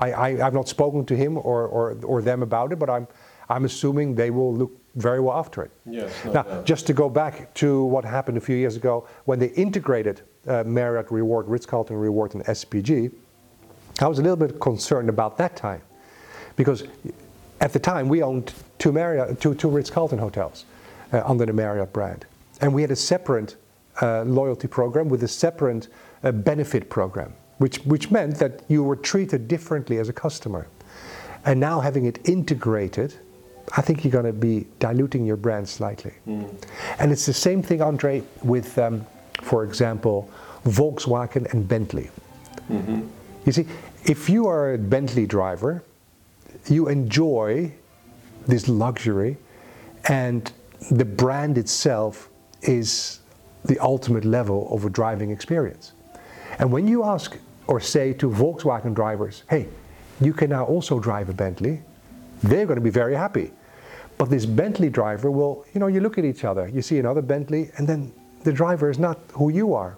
I, 0.00 0.12
I, 0.12 0.36
have 0.36 0.54
not 0.54 0.68
spoken 0.68 1.04
to 1.06 1.16
him 1.16 1.36
or, 1.36 1.66
or, 1.66 1.96
or 2.02 2.22
them 2.22 2.42
about 2.42 2.72
it, 2.72 2.78
but 2.78 2.88
I'm, 2.88 3.06
I'm 3.48 3.64
assuming 3.64 4.14
they 4.14 4.30
will 4.30 4.54
look 4.54 4.72
very 4.96 5.20
well 5.20 5.38
after 5.38 5.62
it. 5.62 5.70
Yes, 5.86 6.12
no 6.24 6.32
now, 6.32 6.42
doubt. 6.42 6.66
just 6.66 6.86
to 6.86 6.92
go 6.92 7.08
back 7.08 7.52
to 7.54 7.84
what 7.84 8.04
happened 8.04 8.38
a 8.38 8.40
few 8.40 8.56
years 8.56 8.76
ago 8.76 9.06
when 9.26 9.38
they 9.38 9.48
integrated 9.48 10.22
uh, 10.48 10.64
Marriott 10.64 11.10
Reward, 11.10 11.48
Ritz-Carlton 11.48 11.96
Reward, 11.96 12.34
and 12.34 12.44
SPG, 12.44 13.12
I 14.00 14.08
was 14.08 14.18
a 14.18 14.22
little 14.22 14.36
bit 14.36 14.60
concerned 14.60 15.08
about 15.08 15.36
that 15.38 15.56
time 15.56 15.82
because 16.56 16.84
at 17.60 17.72
the 17.72 17.78
time 17.78 18.08
we 18.08 18.22
owned 18.22 18.52
two, 18.78 18.92
Marriott, 18.92 19.40
two, 19.40 19.54
two 19.54 19.68
Ritz-Carlton 19.68 20.18
hotels 20.18 20.64
uh, 21.12 21.22
under 21.24 21.44
the 21.44 21.52
Marriott 21.52 21.92
brand, 21.92 22.24
and 22.60 22.72
we 22.72 22.82
had 22.82 22.90
a 22.90 22.96
separate 22.96 23.56
uh, 24.00 24.22
loyalty 24.22 24.66
program 24.66 25.08
with 25.08 25.22
a 25.22 25.28
separate 25.28 25.88
uh, 26.22 26.32
benefit 26.32 26.88
program, 26.88 27.34
which, 27.60 27.76
which 27.84 28.10
meant 28.10 28.38
that 28.38 28.62
you 28.68 28.82
were 28.82 28.96
treated 28.96 29.46
differently 29.46 29.98
as 29.98 30.08
a 30.08 30.14
customer. 30.14 30.66
And 31.44 31.60
now 31.60 31.80
having 31.80 32.06
it 32.06 32.18
integrated, 32.26 33.14
I 33.76 33.82
think 33.82 34.02
you're 34.02 34.10
going 34.10 34.24
to 34.24 34.32
be 34.32 34.66
diluting 34.78 35.26
your 35.26 35.36
brand 35.36 35.68
slightly. 35.68 36.14
Mm. 36.26 36.54
And 36.98 37.12
it's 37.12 37.26
the 37.26 37.34
same 37.34 37.62
thing, 37.62 37.82
Andre, 37.82 38.22
with, 38.42 38.78
um, 38.78 39.04
for 39.42 39.62
example, 39.62 40.30
Volkswagen 40.64 41.52
and 41.52 41.68
Bentley. 41.68 42.08
Mm-hmm. 42.70 43.06
You 43.44 43.52
see, 43.52 43.66
if 44.04 44.30
you 44.30 44.46
are 44.46 44.72
a 44.72 44.78
Bentley 44.78 45.26
driver, 45.26 45.84
you 46.66 46.88
enjoy 46.88 47.72
this 48.46 48.68
luxury, 48.68 49.36
and 50.08 50.50
the 50.90 51.04
brand 51.04 51.58
itself 51.58 52.30
is 52.62 53.20
the 53.66 53.78
ultimate 53.80 54.24
level 54.24 54.74
of 54.74 54.86
a 54.86 54.88
driving 54.88 55.30
experience. 55.30 55.92
And 56.58 56.72
when 56.72 56.88
you 56.88 57.04
ask 57.04 57.36
or 57.70 57.78
say 57.78 58.12
to 58.12 58.28
Volkswagen 58.28 58.92
drivers, 58.92 59.44
hey, 59.48 59.68
you 60.20 60.32
can 60.32 60.50
now 60.50 60.64
also 60.64 60.98
drive 60.98 61.28
a 61.28 61.32
Bentley, 61.32 61.80
they're 62.42 62.66
going 62.66 62.76
to 62.78 62.82
be 62.82 62.90
very 62.90 63.14
happy. 63.14 63.52
But 64.18 64.28
this 64.28 64.44
Bentley 64.44 64.90
driver 64.90 65.30
will, 65.30 65.64
you 65.72 65.78
know, 65.78 65.86
you 65.86 66.00
look 66.00 66.18
at 66.18 66.24
each 66.24 66.44
other, 66.44 66.68
you 66.68 66.82
see 66.82 66.98
another 66.98 67.22
Bentley, 67.22 67.70
and 67.76 67.88
then 67.88 68.12
the 68.42 68.52
driver 68.52 68.90
is 68.90 68.98
not 68.98 69.20
who 69.32 69.50
you 69.50 69.72
are. 69.72 69.96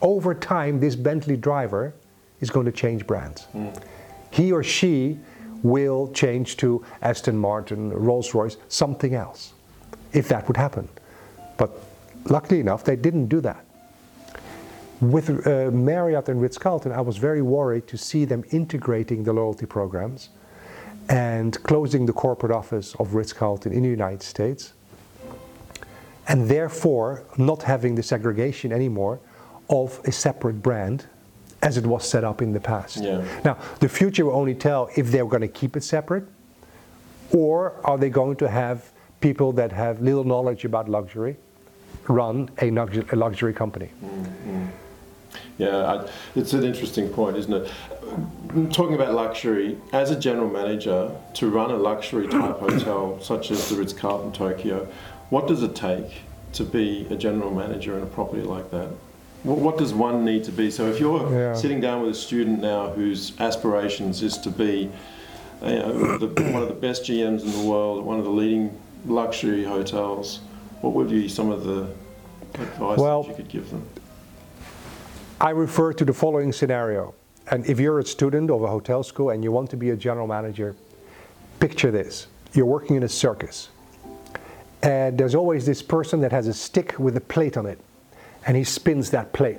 Over 0.00 0.32
time, 0.32 0.78
this 0.78 0.94
Bentley 0.94 1.36
driver 1.36 1.92
is 2.40 2.50
going 2.50 2.66
to 2.66 2.72
change 2.72 3.04
brands. 3.04 3.48
Mm. 3.52 3.82
He 4.30 4.52
or 4.52 4.62
she 4.62 5.18
will 5.64 6.08
change 6.12 6.56
to 6.58 6.84
Aston 7.02 7.36
Martin, 7.36 7.90
Rolls 7.90 8.32
Royce, 8.32 8.56
something 8.68 9.16
else, 9.16 9.54
if 10.12 10.28
that 10.28 10.46
would 10.46 10.56
happen. 10.56 10.88
But 11.56 11.82
luckily 12.26 12.60
enough, 12.60 12.84
they 12.84 12.96
didn't 12.96 13.26
do 13.26 13.40
that. 13.40 13.64
With 15.02 15.46
uh, 15.48 15.72
Marriott 15.72 16.28
and 16.28 16.40
Ritz 16.40 16.56
Carlton, 16.56 16.92
I 16.92 17.00
was 17.00 17.16
very 17.16 17.42
worried 17.42 17.88
to 17.88 17.98
see 17.98 18.24
them 18.24 18.44
integrating 18.52 19.24
the 19.24 19.32
loyalty 19.32 19.66
programs 19.66 20.28
and 21.08 21.60
closing 21.64 22.06
the 22.06 22.12
corporate 22.12 22.52
office 22.52 22.94
of 23.00 23.12
Ritz 23.12 23.32
Carlton 23.32 23.72
in 23.72 23.82
the 23.82 23.88
United 23.88 24.22
States, 24.22 24.74
and 26.28 26.48
therefore 26.48 27.24
not 27.36 27.64
having 27.64 27.96
the 27.96 28.02
segregation 28.04 28.72
anymore 28.72 29.18
of 29.68 30.00
a 30.04 30.12
separate 30.12 30.62
brand 30.62 31.06
as 31.62 31.76
it 31.76 31.84
was 31.84 32.08
set 32.08 32.22
up 32.22 32.40
in 32.40 32.52
the 32.52 32.60
past. 32.60 32.98
Yeah. 32.98 33.24
Now, 33.44 33.58
the 33.80 33.88
future 33.88 34.26
will 34.26 34.36
only 34.36 34.54
tell 34.54 34.88
if 34.96 35.10
they're 35.10 35.26
going 35.26 35.42
to 35.42 35.48
keep 35.48 35.76
it 35.76 35.82
separate 35.82 36.24
or 37.34 37.74
are 37.82 37.98
they 37.98 38.08
going 38.08 38.36
to 38.36 38.48
have 38.48 38.92
people 39.20 39.50
that 39.54 39.72
have 39.72 40.00
little 40.00 40.22
knowledge 40.22 40.64
about 40.64 40.88
luxury 40.88 41.36
run 42.08 42.50
a 42.60 42.70
luxury, 42.70 43.04
a 43.12 43.16
luxury 43.16 43.52
company. 43.52 43.90
Yeah, 45.58 45.76
I, 46.04 46.08
it's 46.34 46.52
an 46.52 46.64
interesting 46.64 47.08
point, 47.08 47.36
isn't 47.36 47.52
it? 47.52 47.70
Talking 48.72 48.94
about 48.94 49.14
luxury, 49.14 49.78
as 49.92 50.10
a 50.10 50.18
general 50.18 50.48
manager, 50.50 51.10
to 51.34 51.48
run 51.48 51.70
a 51.70 51.76
luxury 51.76 52.26
type 52.28 52.58
hotel 52.58 53.18
such 53.20 53.50
as 53.50 53.68
the 53.68 53.76
Ritz 53.76 53.92
Carlton 53.92 54.32
Tokyo, 54.32 54.86
what 55.30 55.46
does 55.48 55.62
it 55.62 55.74
take 55.74 56.22
to 56.54 56.64
be 56.64 57.06
a 57.10 57.16
general 57.16 57.50
manager 57.54 57.96
in 57.96 58.02
a 58.02 58.06
property 58.06 58.42
like 58.42 58.70
that? 58.70 58.88
What, 59.44 59.58
what 59.58 59.78
does 59.78 59.94
one 59.94 60.24
need 60.24 60.44
to 60.44 60.52
be? 60.52 60.70
So, 60.70 60.86
if 60.88 61.00
you're 61.00 61.30
Yeah. 61.32 61.54
sitting 61.54 61.80
down 61.80 62.02
with 62.02 62.10
a 62.10 62.14
student 62.14 62.60
now 62.60 62.90
whose 62.90 63.38
aspirations 63.40 64.22
is 64.22 64.36
to 64.38 64.50
be 64.50 64.90
you 65.62 65.68
know, 65.68 66.18
the, 66.18 66.26
one 66.52 66.62
of 66.62 66.68
the 66.68 66.74
best 66.74 67.04
GMs 67.04 67.42
in 67.42 67.52
the 67.52 67.68
world, 67.68 68.04
one 68.04 68.18
of 68.18 68.24
the 68.24 68.30
leading 68.30 68.78
luxury 69.06 69.64
hotels, 69.64 70.40
what 70.80 70.92
would 70.92 71.08
be 71.08 71.28
some 71.28 71.50
of 71.50 71.64
the 71.64 71.88
advice 72.54 72.98
Well- 72.98 73.22
that 73.22 73.28
you 73.30 73.34
could 73.36 73.48
give 73.48 73.70
them? 73.70 73.84
I 75.42 75.50
refer 75.50 75.92
to 75.94 76.04
the 76.04 76.12
following 76.12 76.52
scenario. 76.52 77.16
And 77.50 77.66
if 77.66 77.80
you're 77.80 77.98
a 77.98 78.04
student 78.04 78.48
of 78.48 78.62
a 78.62 78.68
hotel 78.68 79.02
school 79.02 79.30
and 79.30 79.42
you 79.42 79.50
want 79.50 79.70
to 79.70 79.76
be 79.76 79.90
a 79.90 79.96
general 79.96 80.28
manager, 80.28 80.76
picture 81.58 81.90
this. 81.90 82.28
You're 82.52 82.66
working 82.66 82.94
in 82.94 83.02
a 83.02 83.08
circus. 83.08 83.68
And 84.84 85.18
there's 85.18 85.34
always 85.34 85.66
this 85.66 85.82
person 85.82 86.20
that 86.20 86.30
has 86.30 86.46
a 86.46 86.54
stick 86.54 86.96
with 86.96 87.16
a 87.16 87.20
plate 87.20 87.56
on 87.56 87.66
it. 87.66 87.80
And 88.46 88.56
he 88.56 88.62
spins 88.62 89.10
that 89.10 89.32
plate. 89.32 89.58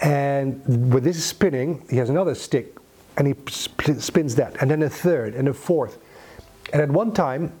And 0.00 0.92
with 0.92 1.04
this 1.04 1.24
spinning, 1.24 1.84
he 1.88 1.98
has 1.98 2.10
another 2.10 2.34
stick 2.34 2.76
and 3.16 3.28
he 3.28 3.34
sp- 3.46 4.00
spins 4.00 4.34
that. 4.34 4.60
And 4.60 4.68
then 4.68 4.82
a 4.82 4.90
third 4.90 5.36
and 5.36 5.46
a 5.46 5.54
fourth. 5.54 5.98
And 6.72 6.82
at 6.82 6.90
one 6.90 7.12
time, 7.12 7.52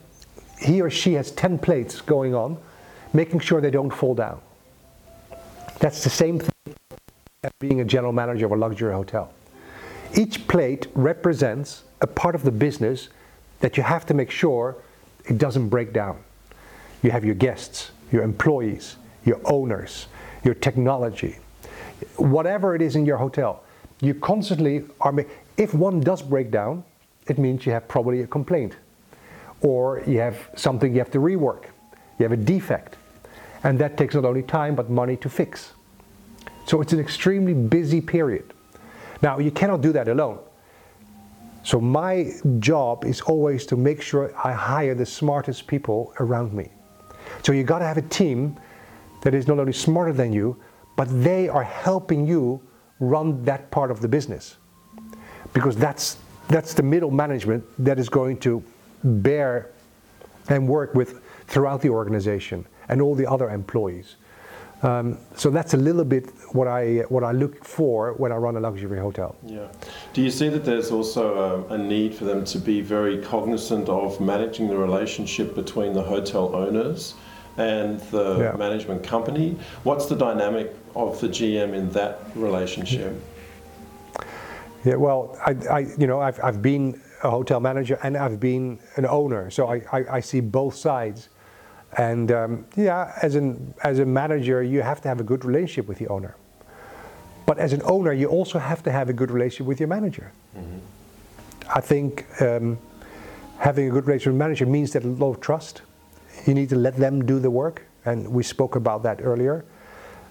he 0.58 0.80
or 0.80 0.90
she 0.90 1.12
has 1.12 1.30
10 1.30 1.60
plates 1.60 2.00
going 2.00 2.34
on, 2.34 2.58
making 3.12 3.40
sure 3.40 3.60
they 3.60 3.70
don't 3.70 3.92
fall 3.92 4.16
down. 4.16 4.40
That's 5.78 6.02
the 6.02 6.10
same 6.10 6.40
thing 6.40 6.51
being 7.58 7.80
a 7.80 7.84
general 7.84 8.12
manager 8.12 8.46
of 8.46 8.52
a 8.52 8.56
luxury 8.56 8.92
hotel. 8.92 9.32
Each 10.14 10.46
plate 10.46 10.86
represents 10.94 11.82
a 12.00 12.06
part 12.06 12.36
of 12.36 12.44
the 12.44 12.52
business 12.52 13.08
that 13.58 13.76
you 13.76 13.82
have 13.82 14.06
to 14.06 14.14
make 14.14 14.30
sure 14.30 14.76
it 15.24 15.38
doesn't 15.38 15.68
break 15.68 15.92
down. 15.92 16.22
You 17.02 17.10
have 17.10 17.24
your 17.24 17.34
guests, 17.34 17.90
your 18.12 18.22
employees, 18.22 18.94
your 19.24 19.40
owners, 19.44 20.06
your 20.44 20.54
technology, 20.54 21.38
whatever 22.16 22.76
it 22.76 22.82
is 22.82 22.94
in 22.94 23.04
your 23.04 23.16
hotel. 23.16 23.64
You 24.00 24.14
constantly 24.14 24.84
are. 25.00 25.12
If 25.56 25.74
one 25.74 25.98
does 25.98 26.22
break 26.22 26.52
down, 26.52 26.84
it 27.26 27.38
means 27.38 27.66
you 27.66 27.72
have 27.72 27.88
probably 27.88 28.22
a 28.22 28.26
complaint, 28.28 28.76
or 29.62 30.02
you 30.06 30.20
have 30.20 30.48
something 30.54 30.92
you 30.92 31.00
have 31.00 31.10
to 31.10 31.18
rework. 31.18 31.64
You 32.20 32.24
have 32.24 32.32
a 32.32 32.36
defect, 32.36 32.96
and 33.64 33.80
that 33.80 33.96
takes 33.96 34.14
not 34.14 34.24
only 34.24 34.42
time 34.42 34.76
but 34.76 34.90
money 34.90 35.16
to 35.16 35.28
fix. 35.28 35.72
So 36.66 36.80
it's 36.80 36.92
an 36.92 37.00
extremely 37.00 37.54
busy 37.54 38.00
period. 38.00 38.52
Now, 39.22 39.38
you 39.38 39.50
cannot 39.50 39.80
do 39.80 39.92
that 39.92 40.08
alone. 40.08 40.38
So, 41.64 41.80
my 41.80 42.32
job 42.58 43.04
is 43.04 43.20
always 43.20 43.66
to 43.66 43.76
make 43.76 44.02
sure 44.02 44.34
I 44.36 44.52
hire 44.52 44.96
the 44.96 45.06
smartest 45.06 45.68
people 45.68 46.12
around 46.18 46.52
me. 46.52 46.70
So, 47.44 47.52
you 47.52 47.62
got 47.62 47.78
to 47.78 47.84
have 47.84 47.98
a 47.98 48.02
team 48.02 48.58
that 49.22 49.32
is 49.32 49.46
not 49.46 49.60
only 49.60 49.72
smarter 49.72 50.12
than 50.12 50.32
you, 50.32 50.60
but 50.96 51.08
they 51.22 51.48
are 51.48 51.62
helping 51.62 52.26
you 52.26 52.60
run 52.98 53.44
that 53.44 53.70
part 53.70 53.90
of 53.90 54.00
the 54.00 54.08
business. 54.08 54.56
Because 55.52 55.76
that's, 55.76 56.16
that's 56.48 56.74
the 56.74 56.82
middle 56.82 57.10
management 57.10 57.64
that 57.78 57.98
is 57.98 58.08
going 58.08 58.38
to 58.40 58.62
bear 59.04 59.70
and 60.48 60.66
work 60.66 60.94
with 60.94 61.20
throughout 61.46 61.80
the 61.80 61.90
organization 61.90 62.66
and 62.88 63.00
all 63.00 63.14
the 63.14 63.26
other 63.30 63.50
employees. 63.50 64.16
Um, 64.82 65.16
so 65.36 65.48
that's 65.50 65.74
a 65.74 65.76
little 65.76 66.04
bit 66.04 66.30
what 66.52 66.66
I 66.66 67.04
what 67.08 67.22
I 67.22 67.30
look 67.30 67.64
for 67.64 68.14
when 68.14 68.32
I 68.32 68.36
run 68.36 68.56
a 68.56 68.60
luxury 68.60 68.98
hotel. 68.98 69.36
Yeah. 69.46 69.68
Do 70.12 70.22
you 70.22 70.30
see 70.30 70.48
that 70.48 70.64
there's 70.64 70.90
also 70.90 71.66
a, 71.70 71.74
a 71.74 71.78
need 71.78 72.14
for 72.14 72.24
them 72.24 72.44
to 72.46 72.58
be 72.58 72.80
very 72.80 73.18
cognizant 73.22 73.88
of 73.88 74.20
managing 74.20 74.68
the 74.68 74.76
relationship 74.76 75.54
between 75.54 75.92
the 75.92 76.02
hotel 76.02 76.54
owners 76.56 77.14
and 77.58 78.00
the 78.10 78.38
Yeah. 78.40 78.56
management 78.56 79.04
company? 79.04 79.56
What's 79.84 80.06
the 80.06 80.16
dynamic 80.16 80.74
of 80.96 81.20
the 81.20 81.28
GM 81.28 81.74
in 81.74 81.88
that 81.90 82.20
relationship? 82.34 83.14
Yeah, 84.84 84.96
well, 84.96 85.38
I, 85.46 85.54
I 85.70 85.78
you 85.96 86.08
know 86.08 86.20
I've, 86.20 86.40
I've 86.42 86.60
been 86.60 87.00
a 87.22 87.30
hotel 87.30 87.60
manager 87.60 88.00
and 88.02 88.16
I've 88.16 88.40
been 88.40 88.80
an 88.96 89.06
owner, 89.06 89.48
so 89.48 89.68
I, 89.68 89.82
I, 89.92 90.04
I 90.16 90.20
see 90.20 90.40
both 90.40 90.74
sides. 90.74 91.28
And 91.98 92.32
um, 92.32 92.66
yeah, 92.76 93.12
as 93.22 93.34
an 93.34 93.74
as 93.84 93.98
a 93.98 94.06
manager, 94.06 94.62
you 94.62 94.82
have 94.82 95.00
to 95.02 95.08
have 95.08 95.20
a 95.20 95.24
good 95.24 95.44
relationship 95.44 95.88
with 95.88 95.98
the 95.98 96.08
owner. 96.08 96.36
But 97.44 97.58
as 97.58 97.72
an 97.72 97.82
owner, 97.84 98.12
you 98.12 98.28
also 98.28 98.58
have 98.58 98.82
to 98.84 98.90
have 98.90 99.08
a 99.10 99.12
good 99.12 99.30
relationship 99.30 99.66
with 99.66 99.80
your 99.80 99.88
manager. 99.88 100.32
I 101.74 101.80
think 101.80 102.24
um, 102.40 102.78
having 103.58 103.88
a 103.88 103.90
good 103.90 104.06
relationship 104.06 104.32
with 104.32 104.38
manager 104.38 104.66
means 104.66 104.92
that 104.92 105.04
a 105.04 105.08
lot 105.08 105.30
of 105.30 105.40
trust. 105.40 105.82
You 106.46 106.54
need 106.54 106.70
to 106.70 106.76
let 106.76 106.96
them 106.96 107.26
do 107.26 107.38
the 107.38 107.50
work, 107.50 107.82
and 108.04 108.26
we 108.28 108.42
spoke 108.42 108.74
about 108.76 109.02
that 109.02 109.20
earlier. 109.22 109.64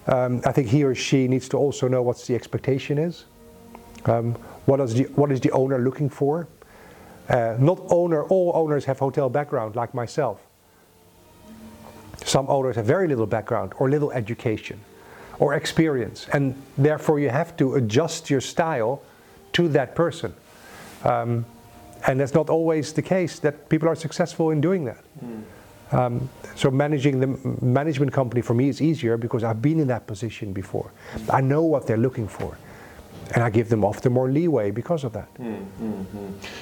Um, 0.06 0.42
I 0.44 0.52
think 0.52 0.68
he 0.68 0.82
or 0.84 0.94
she 0.94 1.28
needs 1.28 1.48
to 1.50 1.56
also 1.56 1.86
know 1.86 2.02
what 2.02 2.18
the 2.18 2.34
expectation 2.34 2.98
is. 2.98 3.24
Um, 4.04 4.34
what, 4.66 4.80
is 4.80 4.94
the, 4.94 5.04
what 5.14 5.30
is 5.30 5.40
the 5.40 5.52
owner 5.52 5.78
looking 5.78 6.08
for? 6.08 6.48
Uh, 7.28 7.56
not 7.58 7.80
owner, 7.88 8.24
all 8.24 8.52
owners 8.54 8.84
have 8.86 8.98
hotel 8.98 9.28
background 9.28 9.76
like 9.76 9.94
myself. 9.94 10.40
Some 12.24 12.46
owners 12.48 12.76
have 12.76 12.86
very 12.86 13.08
little 13.08 13.26
background 13.26 13.72
or 13.78 13.90
little 13.90 14.12
education 14.12 14.80
or 15.38 15.54
experience, 15.54 16.26
and 16.32 16.54
therefore 16.78 17.18
you 17.18 17.30
have 17.30 17.56
to 17.56 17.74
adjust 17.74 18.30
your 18.30 18.40
style 18.40 19.02
to 19.52 19.68
that 19.68 19.94
person. 19.94 20.32
Um, 21.04 21.44
and 22.06 22.20
that's 22.20 22.34
not 22.34 22.50
always 22.50 22.92
the 22.92 23.02
case 23.02 23.38
that 23.40 23.68
people 23.68 23.88
are 23.88 23.94
successful 23.94 24.50
in 24.50 24.60
doing 24.60 24.84
that. 24.84 25.04
Um, 25.92 26.28
so 26.56 26.70
managing 26.70 27.20
the 27.20 27.26
management 27.64 28.12
company 28.12 28.40
for 28.42 28.54
me 28.54 28.68
is 28.68 28.80
easier 28.80 29.16
because 29.16 29.44
I've 29.44 29.60
been 29.60 29.78
in 29.78 29.88
that 29.88 30.06
position 30.06 30.52
before. 30.52 30.90
I 31.30 31.40
know 31.40 31.62
what 31.62 31.86
they're 31.86 31.98
looking 31.98 32.28
for, 32.28 32.56
and 33.34 33.42
I 33.42 33.50
give 33.50 33.68
them 33.68 33.84
often 33.84 34.12
more 34.12 34.30
leeway 34.30 34.70
because 34.70 35.04
of 35.04 35.12
that. 35.14 35.28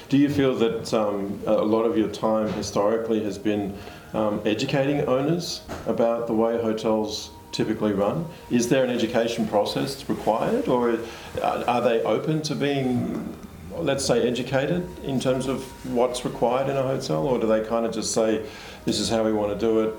Do 0.09 0.17
you 0.17 0.29
feel 0.29 0.55
that 0.55 0.93
um, 0.93 1.39
a 1.45 1.53
lot 1.53 1.83
of 1.83 1.97
your 1.97 2.09
time 2.09 2.51
historically 2.53 3.23
has 3.23 3.37
been 3.37 3.77
um, 4.13 4.41
educating 4.45 5.01
owners 5.07 5.61
about 5.85 6.27
the 6.27 6.33
way 6.33 6.61
hotels 6.61 7.31
typically 7.51 7.93
run? 7.93 8.25
Is 8.49 8.69
there 8.69 8.83
an 8.83 8.89
education 8.89 9.47
process 9.47 10.07
required, 10.09 10.67
or 10.67 10.97
are 11.41 11.63
are 11.67 11.81
they 11.81 12.01
open 12.03 12.41
to 12.43 12.55
being, 12.55 13.35
let's 13.75 14.05
say, 14.05 14.27
educated 14.27 14.87
in 15.03 15.19
terms 15.19 15.47
of 15.47 15.63
what's 15.93 16.23
required 16.23 16.69
in 16.69 16.77
a 16.77 16.83
hotel, 16.83 17.27
or 17.27 17.39
do 17.39 17.47
they 17.47 17.63
kind 17.65 17.85
of 17.85 17.93
just 17.93 18.13
say, 18.13 18.45
"This 18.85 18.99
is 18.99 19.09
how 19.09 19.23
we 19.23 19.33
want 19.33 19.51
to 19.51 19.59
do 19.59 19.81
it. 19.81 19.93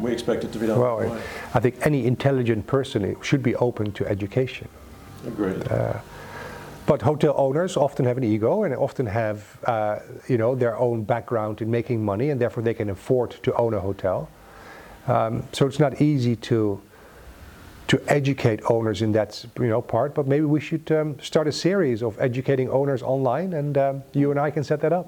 We 0.00 0.12
expect 0.12 0.44
it 0.44 0.52
to 0.52 0.58
be 0.58 0.66
done." 0.66 0.80
Well. 0.80 1.20
I 1.54 1.60
think 1.60 1.86
any 1.86 2.06
intelligent 2.06 2.66
person 2.66 3.16
should 3.22 3.42
be 3.42 3.54
open 3.56 3.92
to 3.92 4.06
education. 4.06 4.68
Agreed. 5.26 5.62
But 6.86 7.02
hotel 7.02 7.34
owners 7.36 7.76
often 7.76 8.04
have 8.04 8.16
an 8.16 8.22
ego 8.24 8.62
and 8.62 8.74
often 8.74 9.06
have, 9.06 9.58
uh, 9.64 9.98
you 10.28 10.38
know, 10.38 10.54
their 10.54 10.76
own 10.78 11.02
background 11.02 11.60
in 11.60 11.70
making 11.70 12.04
money, 12.04 12.30
and 12.30 12.40
therefore 12.40 12.62
they 12.62 12.74
can 12.74 12.90
afford 12.90 13.32
to 13.42 13.52
own 13.56 13.74
a 13.74 13.80
hotel. 13.80 14.28
Um, 15.08 15.42
so 15.52 15.66
it's 15.66 15.78
not 15.80 16.00
easy 16.00 16.36
to 16.36 16.80
to 17.88 18.02
educate 18.08 18.58
owners 18.68 19.00
in 19.00 19.12
that, 19.12 19.44
you 19.60 19.68
know, 19.68 19.80
part. 19.80 20.12
But 20.12 20.26
maybe 20.26 20.44
we 20.44 20.58
should 20.58 20.90
um, 20.90 21.20
start 21.20 21.46
a 21.46 21.52
series 21.52 22.02
of 22.02 22.20
educating 22.20 22.68
owners 22.68 23.00
online, 23.00 23.52
and 23.52 23.78
um, 23.78 24.02
you 24.12 24.32
and 24.32 24.40
I 24.40 24.50
can 24.50 24.64
set 24.64 24.80
that 24.80 24.92
up. 24.92 25.06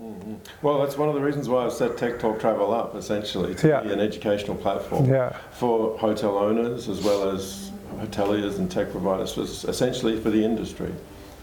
Well, 0.63 0.79
that's 0.79 0.97
one 0.97 1.09
of 1.09 1.17
the 1.17 1.21
reasons 1.21 1.49
why 1.49 1.65
I've 1.65 1.73
set 1.73 1.97
Tech 1.99 2.21
Talk 2.21 2.39
Travel 2.39 2.73
up, 2.73 2.95
essentially, 2.95 3.57
to 3.57 3.69
Yeah. 3.69 3.81
be 3.81 3.93
an 3.93 3.99
educational 3.99 4.55
platform 4.57 5.07
Yeah. 5.11 5.31
for 5.51 5.99
hotel 5.99 6.39
owners 6.39 6.89
as 6.89 7.03
well 7.03 7.31
as 7.31 7.73
hoteliers 8.01 8.59
and 8.59 8.71
tech 8.71 8.93
providers, 8.93 9.37
essentially 9.65 10.21
for 10.21 10.31
the 10.31 10.45
industry. 10.45 10.93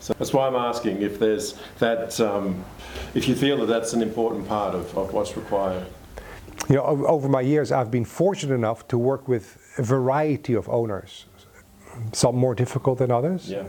So 0.05 0.13
that's 0.19 0.33
why 0.33 0.45
I'm 0.45 0.55
asking 0.55 1.01
if 1.01 1.17
there's 1.17 1.55
that, 1.79 2.19
um, 2.19 2.63
if 3.15 3.27
you 3.27 3.33
feel 3.33 3.57
that 3.57 3.65
that's 3.65 3.93
an 3.93 4.03
important 4.03 4.47
part 4.47 4.75
of, 4.75 4.95
of 4.95 5.11
what's 5.13 5.35
required. 5.35 5.83
You 6.69 6.75
know, 6.75 6.83
over 7.07 7.27
my 7.27 7.41
years, 7.41 7.71
I've 7.71 7.89
been 7.89 8.05
fortunate 8.05 8.53
enough 8.53 8.87
to 8.89 8.99
work 8.99 9.27
with 9.27 9.57
a 9.79 9.81
variety 9.81 10.53
of 10.53 10.69
owners. 10.69 11.25
Some 12.11 12.35
more 12.35 12.53
difficult 12.53 12.99
than 12.99 13.09
others, 13.09 13.49
Yeah, 13.49 13.63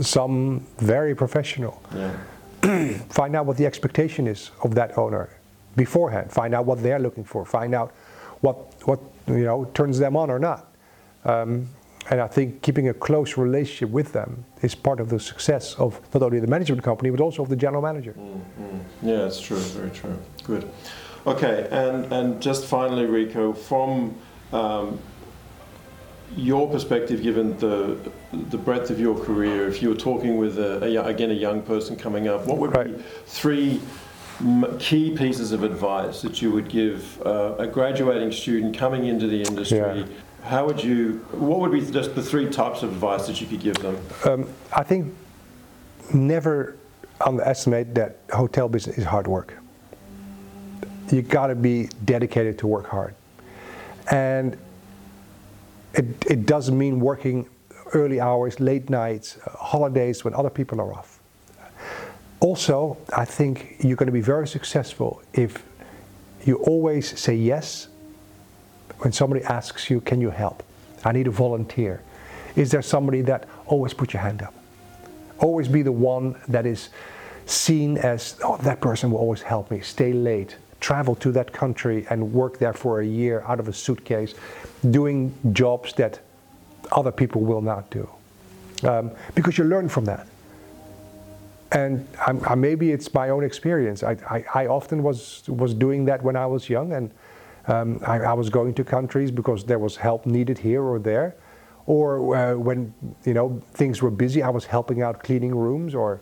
some 0.00 0.66
very 0.78 1.14
professional. 1.14 1.80
yeah, 1.94 2.98
Find 3.10 3.36
out 3.36 3.46
what 3.46 3.56
the 3.56 3.66
expectation 3.66 4.26
is 4.26 4.50
of 4.64 4.74
that 4.74 4.98
owner 4.98 5.28
beforehand. 5.76 6.32
Find 6.32 6.52
out 6.52 6.66
what 6.66 6.82
they're 6.82 6.98
looking 6.98 7.22
for. 7.22 7.44
Find 7.44 7.76
out 7.76 7.92
what 8.40 8.56
what 8.88 8.98
you 9.28 9.44
know 9.44 9.66
turns 9.66 10.00
them 10.00 10.16
on 10.16 10.30
or 10.30 10.40
not. 10.40 10.66
Um, 11.24 11.68
and 12.10 12.20
I 12.20 12.26
think 12.26 12.62
keeping 12.62 12.88
a 12.88 12.94
close 12.94 13.36
relationship 13.36 13.90
with 13.90 14.12
them 14.12 14.44
is 14.62 14.74
part 14.74 15.00
of 15.00 15.08
the 15.08 15.18
success 15.18 15.74
of 15.74 16.00
not 16.12 16.22
only 16.22 16.38
the 16.40 16.46
management 16.46 16.82
company 16.82 17.10
but 17.10 17.20
also 17.20 17.42
of 17.42 17.48
the 17.48 17.56
general 17.56 17.82
manager. 17.82 18.14
yeah, 19.02 19.26
it's 19.26 19.40
true, 19.40 19.58
very 19.58 19.90
true. 19.90 20.18
Good. 20.44 20.70
Okay, 21.26 21.68
and, 21.70 22.12
and 22.12 22.42
just 22.42 22.66
finally, 22.66 23.06
Ricco, 23.06 23.54
from 23.54 24.14
um, 24.52 24.98
your 26.36 26.70
perspective, 26.70 27.22
given 27.22 27.56
the, 27.58 27.96
the 28.50 28.58
breadth 28.58 28.90
of 28.90 29.00
your 29.00 29.18
career, 29.18 29.66
if 29.66 29.80
you 29.80 29.88
were 29.88 29.94
talking 29.94 30.36
with, 30.36 30.58
a, 30.58 30.84
a, 30.84 31.04
again, 31.04 31.30
a 31.30 31.34
young 31.34 31.62
person 31.62 31.96
coming 31.96 32.28
up, 32.28 32.46
what 32.46 32.58
would 32.58 32.72
be 32.72 33.02
three 33.26 33.80
key 34.78 35.16
pieces 35.16 35.52
of 35.52 35.62
advice 35.62 36.20
that 36.22 36.42
you 36.42 36.50
would 36.50 36.68
give 36.68 37.22
uh, 37.24 37.54
a 37.58 37.66
graduating 37.66 38.32
student 38.32 38.76
coming 38.76 39.06
into 39.06 39.26
the 39.26 39.42
industry? 39.42 39.78
Yeah. 39.78 40.06
How 40.44 40.66
would 40.66 40.84
you, 40.84 41.24
what 41.32 41.60
would 41.60 41.72
be 41.72 41.80
just 41.80 42.14
the 42.14 42.22
three 42.22 42.50
types 42.50 42.82
of 42.82 42.90
advice 42.90 43.26
that 43.28 43.40
you 43.40 43.46
could 43.46 43.60
give 43.60 43.76
them? 43.78 43.96
Um, 44.26 44.46
I 44.74 44.82
think 44.82 45.14
never 46.12 46.76
underestimate 47.24 47.94
that 47.94 48.18
hotel 48.30 48.68
business 48.68 48.98
is 48.98 49.04
hard 49.04 49.26
work. 49.26 49.54
You 51.10 51.22
got 51.22 51.46
to 51.46 51.54
be 51.54 51.88
dedicated 52.04 52.58
to 52.58 52.66
work 52.66 52.86
hard, 52.86 53.14
and 54.10 54.58
it, 55.94 56.04
it 56.26 56.44
doesn't 56.44 56.76
mean 56.76 57.00
working 57.00 57.48
early 57.94 58.20
hours, 58.20 58.60
late 58.60 58.90
nights, 58.90 59.38
holidays 59.46 60.24
when 60.24 60.34
other 60.34 60.50
people 60.50 60.78
are 60.78 60.92
off. 60.92 61.20
Also, 62.40 62.98
I 63.16 63.24
think 63.24 63.76
you're 63.80 63.96
going 63.96 64.08
to 64.08 64.12
be 64.12 64.20
very 64.20 64.46
successful 64.46 65.22
if 65.32 65.62
you 66.44 66.56
always 66.56 67.18
say 67.18 67.34
yes 67.34 67.88
when 68.98 69.12
somebody 69.12 69.42
asks 69.44 69.90
you, 69.90 70.00
Can 70.00 70.20
you 70.20 70.30
help? 70.30 70.62
I 71.04 71.12
need 71.12 71.26
a 71.26 71.30
volunteer. 71.30 72.02
Is 72.56 72.70
there 72.70 72.82
somebody 72.82 73.20
that 73.22 73.48
always 73.66 73.92
put 73.92 74.12
your 74.12 74.22
hand 74.22 74.42
up? 74.42 74.54
Always 75.38 75.68
be 75.68 75.82
the 75.82 75.92
one 75.92 76.40
that 76.48 76.66
is 76.66 76.90
seen 77.46 77.98
as, 77.98 78.38
Oh, 78.42 78.56
that 78.58 78.80
person 78.80 79.10
will 79.10 79.18
always 79.18 79.42
help 79.42 79.70
me. 79.70 79.80
Stay 79.80 80.12
late. 80.12 80.56
Travel 80.80 81.14
to 81.16 81.32
that 81.32 81.52
country 81.52 82.06
and 82.10 82.32
work 82.32 82.58
there 82.58 82.72
for 82.72 83.00
a 83.00 83.06
year 83.06 83.42
out 83.46 83.58
of 83.58 83.68
a 83.68 83.72
suitcase, 83.72 84.34
doing 84.90 85.34
jobs 85.52 85.94
that 85.94 86.20
other 86.92 87.12
people 87.12 87.40
will 87.40 87.62
not 87.62 87.90
do. 87.90 88.08
Um, 88.82 89.10
because 89.34 89.56
you 89.56 89.64
learn 89.64 89.88
from 89.88 90.04
that. 90.04 90.26
And 91.72 92.06
I'm, 92.24 92.40
I, 92.46 92.54
maybe 92.54 92.92
it's 92.92 93.12
my 93.12 93.30
own 93.30 93.42
experience. 93.42 94.02
I, 94.02 94.12
I, 94.30 94.44
I 94.54 94.66
often 94.66 95.02
was, 95.02 95.42
was 95.48 95.74
doing 95.74 96.04
that 96.04 96.22
when 96.22 96.36
I 96.36 96.46
was 96.46 96.68
young, 96.68 96.92
and 96.92 97.10
um, 97.66 98.00
I, 98.06 98.18
I 98.20 98.32
was 98.32 98.50
going 98.50 98.74
to 98.74 98.84
countries 98.84 99.30
because 99.30 99.64
there 99.64 99.78
was 99.78 99.96
help 99.96 100.26
needed 100.26 100.58
here 100.58 100.82
or 100.82 100.98
there. 100.98 101.36
Or 101.86 102.34
uh, 102.34 102.54
when 102.54 102.94
you 103.24 103.34
know 103.34 103.62
things 103.72 104.00
were 104.02 104.10
busy, 104.10 104.42
I 104.42 104.48
was 104.48 104.64
helping 104.64 105.02
out 105.02 105.22
cleaning 105.22 105.54
rooms. 105.54 105.94
Or 105.94 106.20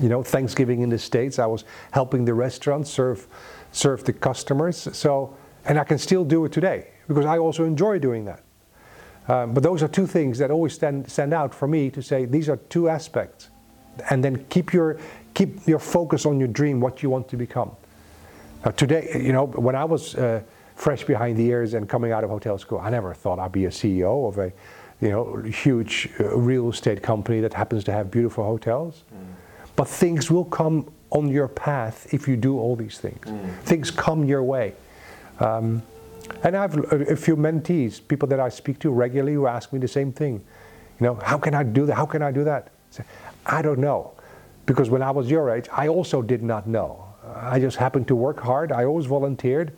you 0.00 0.08
know, 0.08 0.22
Thanksgiving 0.22 0.80
in 0.80 0.88
the 0.88 0.98
States, 0.98 1.38
I 1.38 1.46
was 1.46 1.64
helping 1.92 2.24
the 2.24 2.34
restaurants 2.34 2.90
serve 2.90 3.26
serve 3.72 4.04
the 4.04 4.12
customers. 4.12 4.88
So, 4.92 5.36
and 5.66 5.78
I 5.78 5.84
can 5.84 5.98
still 5.98 6.24
do 6.24 6.44
it 6.44 6.52
today 6.52 6.88
because 7.08 7.26
I 7.26 7.38
also 7.38 7.64
enjoy 7.64 7.98
doing 7.98 8.24
that. 8.24 8.42
Um, 9.26 9.54
but 9.54 9.62
those 9.62 9.82
are 9.82 9.88
two 9.88 10.06
things 10.06 10.38
that 10.38 10.50
always 10.50 10.74
stand, 10.74 11.10
stand 11.10 11.32
out 11.32 11.54
for 11.54 11.66
me 11.66 11.90
to 11.90 12.02
say 12.02 12.26
these 12.26 12.48
are 12.48 12.56
two 12.56 12.88
aspects. 12.88 13.48
And 14.10 14.22
then 14.22 14.44
keep 14.46 14.72
your, 14.72 14.98
keep 15.34 15.66
your 15.66 15.78
focus 15.78 16.26
on 16.26 16.38
your 16.38 16.48
dream, 16.48 16.80
what 16.80 17.02
you 17.02 17.10
want 17.10 17.28
to 17.28 17.36
become. 17.36 17.70
Now, 18.64 18.70
today, 18.70 19.20
you 19.22 19.32
know, 19.32 19.44
when 19.44 19.74
I 19.74 19.84
was 19.84 20.14
uh, 20.14 20.40
fresh 20.74 21.04
behind 21.04 21.36
the 21.36 21.44
ears 21.44 21.74
and 21.74 21.88
coming 21.88 22.12
out 22.12 22.24
of 22.24 22.30
hotel 22.30 22.56
school, 22.56 22.78
I 22.78 22.88
never 22.88 23.12
thought 23.12 23.38
I'd 23.38 23.52
be 23.52 23.66
a 23.66 23.70
CEO 23.70 24.26
of 24.26 24.38
a 24.38 24.52
you 25.00 25.10
know, 25.10 25.36
huge 25.42 26.08
uh, 26.18 26.34
real 26.36 26.70
estate 26.70 27.02
company 27.02 27.40
that 27.40 27.52
happens 27.52 27.84
to 27.84 27.92
have 27.92 28.10
beautiful 28.10 28.44
hotels. 28.44 29.04
But 29.76 29.88
things 29.88 30.30
will 30.30 30.44
come 30.46 30.90
on 31.10 31.28
your 31.28 31.48
path 31.48 32.12
if 32.14 32.26
you 32.26 32.36
do 32.36 32.58
all 32.58 32.74
these 32.74 32.98
things. 32.98 33.26
Things 33.64 33.90
come 33.90 34.24
your 34.24 34.42
way. 34.42 34.72
Um, 35.40 35.82
and 36.42 36.56
I 36.56 36.62
have 36.62 36.76
a, 36.76 37.12
a 37.12 37.16
few 37.16 37.36
mentees, 37.36 38.00
people 38.06 38.28
that 38.28 38.40
I 38.40 38.48
speak 38.48 38.78
to 38.80 38.90
regularly, 38.90 39.34
who 39.34 39.46
ask 39.46 39.72
me 39.72 39.78
the 39.78 39.88
same 39.88 40.12
thing. 40.12 40.34
You 41.00 41.06
know, 41.06 41.14
how 41.16 41.36
can 41.36 41.54
I 41.54 41.64
do 41.64 41.84
that? 41.86 41.96
How 41.96 42.06
can 42.06 42.22
I 42.22 42.30
do 42.30 42.44
that? 42.44 42.68
I, 42.68 42.96
say, 42.96 43.04
I 43.44 43.62
don't 43.62 43.80
know, 43.80 44.12
because 44.64 44.88
when 44.88 45.02
I 45.02 45.10
was 45.10 45.28
your 45.30 45.50
age, 45.50 45.68
I 45.72 45.88
also 45.88 46.22
did 46.22 46.42
not 46.42 46.66
know. 46.66 47.04
I 47.34 47.58
just 47.58 47.76
happened 47.76 48.08
to 48.08 48.16
work 48.16 48.40
hard. 48.40 48.72
I 48.72 48.84
always 48.84 49.06
volunteered, 49.06 49.76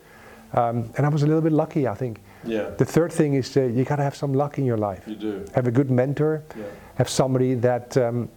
um, 0.53 0.91
and 0.97 1.05
I 1.05 1.09
was 1.09 1.23
a 1.23 1.27
little 1.27 1.41
bit 1.41 1.51
lucky, 1.51 1.87
I 1.87 1.95
think. 1.95 2.21
Yeah. 2.43 2.69
The 2.77 2.85
third 2.85 3.11
thing 3.11 3.33
is 3.33 3.55
uh, 3.57 3.63
you 3.63 3.83
got 3.83 3.97
to 3.97 4.03
have 4.03 4.15
some 4.15 4.33
luck 4.33 4.57
in 4.57 4.65
your 4.65 4.77
life. 4.77 5.03
You 5.07 5.15
do. 5.15 5.45
Have 5.55 5.67
a 5.67 5.71
good 5.71 5.89
mentor. 5.89 6.43
Yeah. 6.55 6.63
Have 6.95 7.09
somebody 7.09 7.53
that 7.55 7.97
um, 7.97 8.29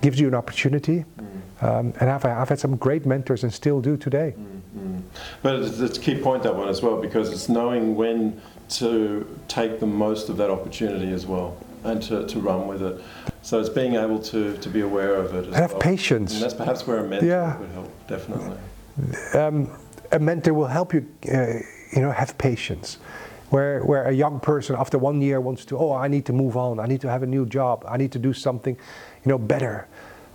gives 0.00 0.20
you 0.20 0.28
an 0.28 0.34
opportunity. 0.34 1.04
Um, 1.60 1.94
and 2.00 2.10
I've, 2.10 2.24
I've 2.24 2.48
had 2.48 2.58
some 2.58 2.76
great 2.76 3.06
mentors 3.06 3.42
and 3.42 3.52
still 3.52 3.80
do 3.80 3.96
today. 3.96 4.34
But 5.42 5.56
it's, 5.56 5.80
it's 5.80 5.98
a 5.98 6.00
key 6.00 6.20
point 6.20 6.42
that 6.42 6.54
one 6.54 6.68
as 6.68 6.82
well 6.82 7.00
because 7.00 7.30
it's 7.30 7.48
knowing 7.48 7.94
when 7.94 8.40
to 8.68 9.38
take 9.48 9.80
the 9.80 9.86
most 9.86 10.28
of 10.28 10.36
that 10.36 10.50
opportunity 10.50 11.12
as 11.12 11.24
well 11.26 11.56
and 11.84 12.02
to, 12.02 12.26
to 12.26 12.40
run 12.40 12.66
with 12.66 12.82
it. 12.82 13.00
So 13.46 13.60
it's 13.60 13.68
being 13.68 13.94
able 13.94 14.18
to, 14.18 14.56
to 14.56 14.68
be 14.68 14.80
aware 14.80 15.14
of 15.14 15.32
it. 15.32 15.46
As 15.46 15.54
Have 15.54 15.70
well. 15.70 15.80
patience. 15.80 16.34
And 16.34 16.42
that's 16.42 16.52
perhaps 16.52 16.84
where 16.84 16.98
a 16.98 17.06
mentor 17.08 17.26
Yeah. 17.28 17.56
would 17.58 17.70
help. 17.70 18.08
Definitely. 18.08 18.56
um, 19.34 19.70
a 20.10 20.18
mentor 20.18 20.52
will 20.52 20.66
help 20.66 20.92
you, 20.92 21.06
uh, 21.32 21.60
you 21.94 22.02
know, 22.02 22.10
have 22.10 22.36
patience. 22.38 22.98
Where, 23.50 23.84
where 23.84 24.02
a 24.06 24.12
young 24.12 24.40
person 24.40 24.74
after 24.76 24.98
one 24.98 25.22
year 25.22 25.40
wants 25.40 25.64
to, 25.66 25.78
oh, 25.78 25.92
I 25.92 26.08
need 26.08 26.26
to 26.26 26.32
move 26.32 26.56
on, 26.56 26.80
I 26.80 26.86
need 26.86 27.00
to 27.02 27.08
have 27.08 27.22
a 27.22 27.26
new 27.26 27.46
job, 27.46 27.84
I 27.88 27.96
need 27.96 28.10
to 28.12 28.18
do 28.18 28.32
something, 28.32 28.74
you 29.24 29.28
know, 29.30 29.38
better, 29.38 29.86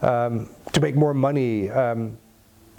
um, 0.02 0.50
to 0.72 0.80
make 0.80 0.96
more 0.96 1.14
money. 1.14 1.70
Um, 1.70 2.18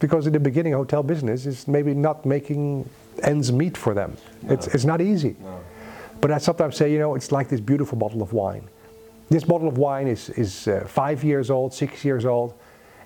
because 0.00 0.26
in 0.26 0.32
the 0.32 0.40
beginning, 0.40 0.72
hotel 0.72 1.02
business 1.02 1.44
is 1.44 1.68
maybe 1.68 1.92
not 1.92 2.24
making 2.24 2.88
ends 3.22 3.52
meet 3.52 3.76
for 3.76 3.92
them. 3.92 4.16
It's, 4.48 4.66
it's 4.68 4.86
not 4.86 5.02
easy. 5.02 5.36
No. 5.42 5.60
But 6.22 6.30
I 6.30 6.38
sometimes 6.38 6.76
say, 6.76 6.90
you 6.90 6.98
know, 6.98 7.16
it's 7.16 7.30
like 7.32 7.50
this 7.50 7.60
beautiful 7.60 7.98
bottle 7.98 8.22
of 8.22 8.32
wine. 8.32 8.66
This 9.32 9.44
bottle 9.44 9.66
of 9.66 9.78
wine 9.78 10.08
is, 10.08 10.28
is 10.28 10.68
uh, 10.68 10.84
five 10.86 11.24
years 11.24 11.50
old, 11.50 11.72
six 11.72 12.04
years 12.04 12.26
old, 12.26 12.52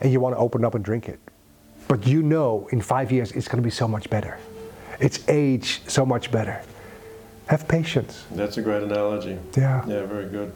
and 0.00 0.10
you 0.10 0.18
want 0.18 0.34
to 0.34 0.40
open 0.40 0.64
it 0.64 0.66
up 0.66 0.74
and 0.74 0.84
drink 0.84 1.08
it. 1.08 1.20
But 1.86 2.04
you 2.04 2.20
know 2.20 2.68
in 2.72 2.80
five 2.80 3.12
years 3.12 3.30
it's 3.30 3.46
going 3.46 3.62
to 3.62 3.64
be 3.64 3.70
so 3.70 3.86
much 3.86 4.10
better. 4.10 4.36
It's 4.98 5.20
age 5.28 5.82
so 5.86 6.04
much 6.04 6.32
better. 6.32 6.60
Have 7.46 7.68
patience. 7.68 8.24
That's 8.32 8.56
a 8.56 8.62
great 8.62 8.82
analogy. 8.82 9.38
Yeah. 9.56 9.86
Yeah, 9.86 10.04
very 10.06 10.28
good. 10.28 10.52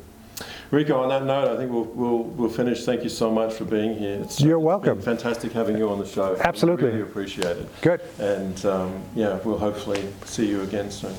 Ricco, 0.72 1.00
on 1.00 1.08
that 1.10 1.24
note, 1.24 1.54
I 1.54 1.56
think 1.56 1.70
we'll, 1.70 1.84
we'll, 1.84 2.22
we'll 2.24 2.50
finish. 2.50 2.84
Thank 2.84 3.04
you 3.04 3.08
so 3.08 3.30
much 3.30 3.54
for 3.54 3.64
being 3.64 3.96
here. 3.96 4.18
It's, 4.22 4.40
You're 4.40 4.58
it's 4.58 4.64
welcome. 4.64 4.96
been 4.96 5.04
fantastic 5.04 5.52
having 5.52 5.78
you 5.78 5.88
on 5.88 6.00
the 6.00 6.06
show. 6.06 6.36
Absolutely. 6.40 6.88
Really 6.88 7.02
appreciate 7.02 7.58
it. 7.58 7.80
Good. 7.80 8.00
And 8.18 8.66
um, 8.66 9.04
yeah, 9.14 9.38
we'll 9.44 9.58
hopefully 9.58 10.02
see 10.24 10.48
you 10.48 10.62
again 10.62 10.90
soon. 10.90 11.14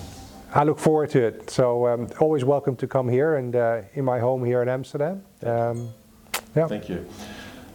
I 0.54 0.64
look 0.66 0.80
forward 0.80 1.10
to 1.12 1.24
it. 1.24 1.50
So 1.50 1.88
um, 1.88 2.10
always 2.20 2.44
welcome 2.44 2.76
to 2.78 2.88
come 2.88 3.08
here 3.08 3.36
and 3.36 3.56
uh, 3.56 3.82
in 3.94 4.04
my 4.04 4.20
home 4.20 4.44
here 4.44 4.62
in 4.62 4.68
Amsterdam. 4.68 5.24
Um, 5.44 5.94
yeah. 6.56 6.68
Thank 6.68 6.90
you. 6.90 7.06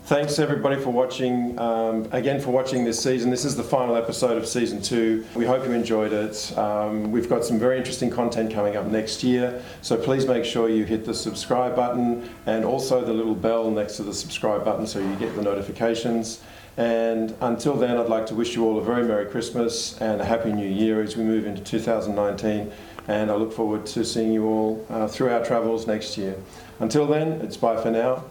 Thanks 0.04 0.38
everybody 0.38 0.80
for 0.80 0.90
watching. 0.90 1.58
Um, 1.58 2.06
again, 2.12 2.38
for 2.38 2.50
watching 2.50 2.84
this 2.84 3.02
season. 3.02 3.30
This 3.30 3.44
is 3.44 3.56
the 3.56 3.64
final 3.64 3.96
episode 3.96 4.36
of 4.36 4.46
season 4.46 4.80
two. 4.80 5.24
We 5.34 5.46
hope 5.46 5.64
you 5.64 5.72
enjoyed 5.72 6.12
it. 6.12 6.56
Um, 6.56 7.10
we've 7.10 7.28
got 7.28 7.44
some 7.44 7.58
very 7.58 7.78
interesting 7.78 8.10
content 8.10 8.52
coming 8.52 8.76
up 8.76 8.86
next 8.86 9.24
year. 9.24 9.62
So 9.80 9.96
please 9.96 10.26
make 10.26 10.44
sure 10.44 10.68
you 10.68 10.84
hit 10.84 11.06
the 11.06 11.14
subscribe 11.14 11.74
button 11.74 12.28
and 12.44 12.64
also 12.64 13.04
the 13.04 13.12
little 13.12 13.34
bell 13.34 13.70
next 13.70 13.96
to 13.96 14.02
the 14.02 14.14
subscribe 14.14 14.64
button 14.64 14.86
so 14.86 15.00
you 15.00 15.16
get 15.16 15.34
the 15.34 15.42
notifications. 15.42 16.40
And 16.76 17.34
until 17.40 17.74
then, 17.74 17.96
I'd 17.96 18.08
like 18.08 18.26
to 18.26 18.34
wish 18.34 18.54
you 18.54 18.64
all 18.64 18.78
a 18.78 18.82
very 18.82 19.04
Merry 19.04 19.26
Christmas 19.26 19.98
and 20.00 20.20
a 20.20 20.24
Happy 20.24 20.52
New 20.52 20.68
Year 20.68 21.02
as 21.02 21.16
we 21.16 21.24
move 21.24 21.46
into 21.46 21.62
2019. 21.62 22.70
And 23.08 23.30
I 23.30 23.36
look 23.36 23.52
forward 23.52 23.86
to 23.86 24.04
seeing 24.04 24.32
you 24.32 24.46
all 24.46 24.86
uh, 24.90 25.08
through 25.08 25.30
our 25.30 25.44
travels 25.44 25.86
next 25.86 26.18
year. 26.18 26.36
Until 26.80 27.06
then, 27.06 27.40
it's 27.40 27.56
bye 27.56 27.80
for 27.80 27.90
now. 27.90 28.24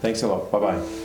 Thanks 0.00 0.22
a 0.22 0.28
lot. 0.28 0.50
Bye 0.50 0.60
bye. 0.60 1.01